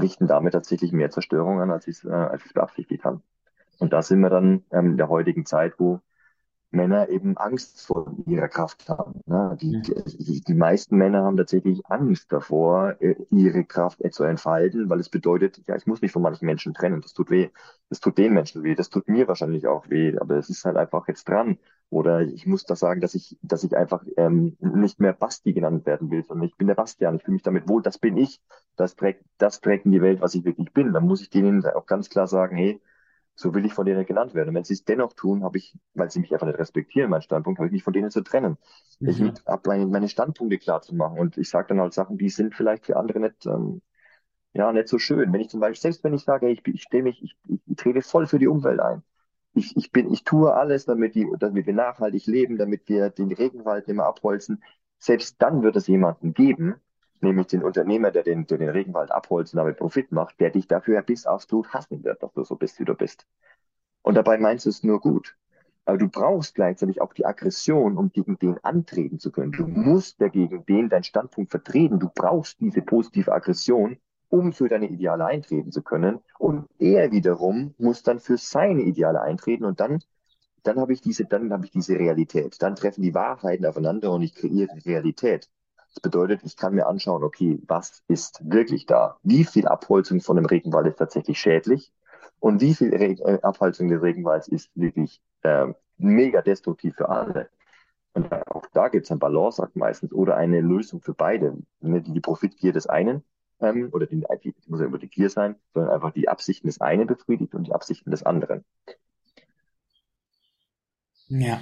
[0.00, 3.20] richten damit tatsächlich mehr Zerstörung an, als ich es äh, als beabsichtigt habe.
[3.78, 6.00] Und da sind wir dann ähm, in der heutigen Zeit, wo
[6.74, 9.20] Männer eben Angst vor ihrer Kraft haben.
[9.26, 9.56] Ne?
[9.60, 15.00] Die, die, die, meisten Männer haben tatsächlich Angst davor, äh, ihre Kraft zu entfalten, weil
[15.00, 17.00] es bedeutet, ja, ich muss mich von manchen Menschen trennen.
[17.00, 17.50] Das tut weh.
[17.88, 18.74] Das tut den Menschen weh.
[18.74, 20.16] Das tut mir wahrscheinlich auch weh.
[20.18, 21.58] Aber es ist halt einfach jetzt dran.
[21.90, 25.86] Oder ich muss da sagen, dass ich, dass ich einfach ähm, nicht mehr Basti genannt
[25.86, 27.16] werden will, sondern ich bin der Bastian.
[27.16, 27.82] Ich fühle mich damit wohl.
[27.82, 28.40] Das bin ich.
[28.76, 30.92] Das trägt, das trägt in die Welt, was ich wirklich bin.
[30.92, 32.80] Dann muss ich denen auch ganz klar sagen, hey,
[33.34, 34.50] so will ich von denen genannt werden.
[34.50, 37.22] Und wenn sie es dennoch tun, habe ich, weil sie mich einfach nicht respektieren, meinen
[37.22, 38.58] Standpunkt, habe ich mich von denen zu trennen.
[39.00, 39.08] Mhm.
[39.08, 42.28] Ich habe meine, meine Standpunkte klar zu machen und ich sage dann halt Sachen, die
[42.30, 43.82] sind vielleicht für andere nicht, ähm,
[44.52, 45.32] ja, nicht so schön.
[45.32, 47.76] Wenn ich zum Beispiel, selbst wenn ich sage, ich, ich stehe mich, ich, ich, ich
[47.76, 49.02] trete voll für die Umwelt ein,
[49.54, 53.32] ich, ich bin, ich tue alles, damit die, damit wir nachhaltig leben, damit wir den
[53.32, 54.62] Regenwald immer abholzen.
[54.98, 56.74] Selbst dann wird es jemanden geben,
[57.24, 60.68] nämlich den Unternehmer, der den, der den Regenwald abholzt und damit Profit macht, der dich
[60.68, 63.26] dafür bis aufs Blut hassen wird, dass du so bist, wie du bist.
[64.02, 65.36] Und dabei meinst du es nur gut.
[65.86, 69.52] Aber du brauchst gleichzeitig auch die Aggression, um gegen den antreten zu können.
[69.52, 71.98] Du musst ja gegen den deinen Standpunkt vertreten.
[71.98, 73.98] Du brauchst diese positive Aggression,
[74.28, 76.20] um für deine Ideale eintreten zu können.
[76.38, 80.00] Und er wiederum muss dann für seine Ideale eintreten und dann,
[80.62, 82.56] dann habe ich diese, dann habe ich diese Realität.
[82.62, 85.50] Dann treffen die Wahrheiten aufeinander und ich kreiere Realität.
[85.94, 89.18] Das bedeutet, ich kann mir anschauen, okay, was ist wirklich da?
[89.22, 91.92] Wie viel Abholzung von dem Regenwald ist tatsächlich schädlich?
[92.40, 97.48] Und wie viel Re äh, Abholzung des Regenwalds ist wirklich äh, mega destruktiv für alle?
[98.12, 101.56] Und auch da gibt es ein Balanceakt meistens oder eine Lösung für beide.
[101.80, 103.24] Nicht die Profitgier des einen
[103.60, 106.80] ähm, oder die, die muss ja über die Gier sein, sondern einfach die Absichten des
[106.80, 108.64] einen befriedigt und die Absichten des anderen.
[111.28, 111.60] Ja.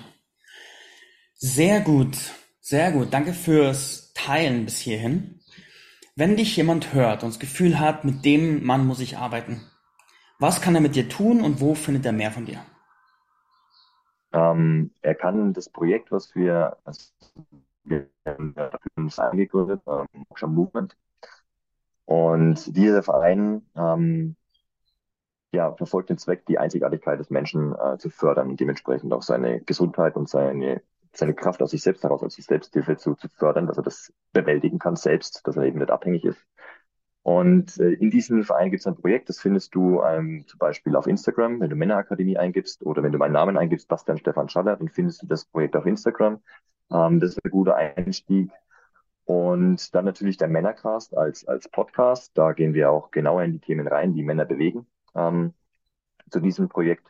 [1.35, 2.17] Sehr gut.
[2.61, 3.13] Sehr gut.
[3.13, 5.41] Danke fürs Teilen bis hierhin.
[6.15, 9.63] Wenn dich jemand hört und das Gefühl hat, mit dem Mann muss ich arbeiten,
[10.39, 12.61] was kann er mit dir tun und wo findet er mehr von dir?
[14.33, 17.15] Ähm, er kann das Projekt, was wir, was
[17.85, 18.55] wir haben
[18.97, 19.11] ähm,
[20.55, 20.97] Movement,
[22.05, 24.37] und dieser Verein ähm,
[25.53, 29.61] ja, verfolgt den Zweck, die Einzigartigkeit des Menschen äh, zu fördern und dementsprechend auch seine
[29.61, 30.83] Gesundheit und seine,
[31.17, 34.13] seine Kraft aus sich selbst heraus, aus sich Selbsthilfe zu, zu fördern, dass er das
[34.33, 36.41] bewältigen kann selbst, dass er eben nicht abhängig ist.
[37.23, 40.97] Und äh, in diesem Verein gibt es ein Projekt, das findest du ähm, zum Beispiel
[40.97, 44.77] auf Instagram, wenn du Männerakademie eingibst oder wenn du meinen Namen eingibst, Bastian Stefan Schaller,
[44.77, 46.41] dann findest du das Projekt auf Instagram.
[46.91, 48.51] Ähm, das ist ein guter Einstieg.
[49.25, 52.33] Und dann natürlich der Männercast als, als Podcast.
[52.35, 55.55] Da gehen wir auch genauer in die Themen rein, die Männer bewegen ähm,
[56.29, 57.07] zu diesem Projekt.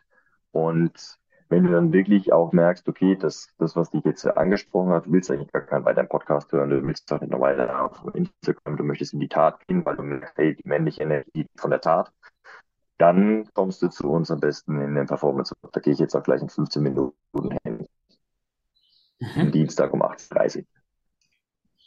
[0.51, 1.17] Und
[1.53, 5.11] wenn du dann wirklich auch merkst, okay, das, das was dich jetzt angesprochen hat, du
[5.11, 8.75] willst eigentlich gar keinen weiteren Podcast hören, du willst doch nicht noch weiter auf Instagram,
[8.75, 11.79] du möchtest in die Tat gehen, weil du merkst, hey, die männliche Energie von der
[11.79, 12.11] Tat,
[12.97, 15.53] dann kommst du zu uns am besten in den Performance.
[15.71, 17.85] Da gehe ich jetzt auch gleich in 15 Minuten hin.
[19.19, 19.51] Mhm.
[19.51, 20.63] Dienstag um 18.30 Uhr.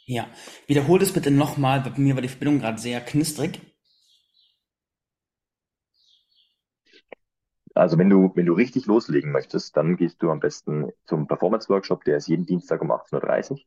[0.05, 0.27] Ja,
[0.67, 3.59] wiederhol das bitte nochmal, bei mir war die Verbindung gerade sehr knistrig.
[7.77, 12.03] Also wenn du, wenn du richtig loslegen möchtest, dann gehst du am besten zum Performance-Workshop,
[12.05, 13.59] der ist jeden Dienstag um 18.30 Uhr.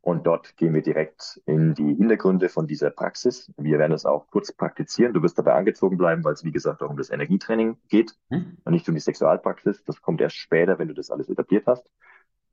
[0.00, 3.52] Und dort gehen wir direkt in die Hintergründe von dieser Praxis.
[3.56, 5.12] Wir werden es auch kurz praktizieren.
[5.12, 8.56] Du wirst dabei angezogen bleiben, weil es, wie gesagt, auch um das Energietraining geht hm.
[8.64, 9.84] und nicht um die Sexualpraxis.
[9.84, 11.88] Das kommt erst später, wenn du das alles etabliert hast.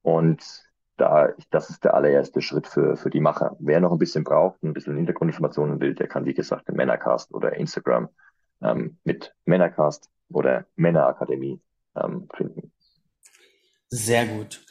[0.03, 3.55] Und da, das ist der allererste Schritt für, für die Macher.
[3.59, 7.33] Wer noch ein bisschen braucht, ein bisschen Hintergrundinformationen will, der kann, wie gesagt, den Männercast
[7.33, 8.09] oder Instagram
[8.61, 11.59] ähm, mit Männercast oder Männerakademie
[11.95, 12.71] ähm, finden.
[13.89, 14.61] Sehr gut.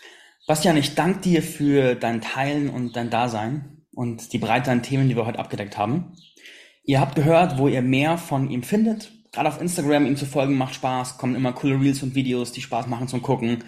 [0.47, 5.09] Bastian, ich danke dir für dein Teilen und dein Dasein und die Breite an Themen,
[5.09, 6.17] die wir heute abgedeckt haben.
[6.85, 9.13] Ihr habt gehört, wo ihr mehr von ihm findet.
[9.33, 12.63] Gerade auf Instagram ihm zu folgen macht Spaß, kommen immer coole Reels und Videos, die
[12.63, 13.65] Spaß machen zum Gucken.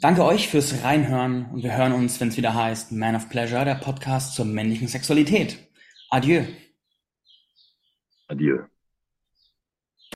[0.00, 3.64] Danke euch fürs Reinhören und wir hören uns, wenn es wieder heißt Man of Pleasure,
[3.64, 5.58] der Podcast zur männlichen Sexualität.
[6.10, 6.44] Adieu.
[8.28, 8.58] Adieu.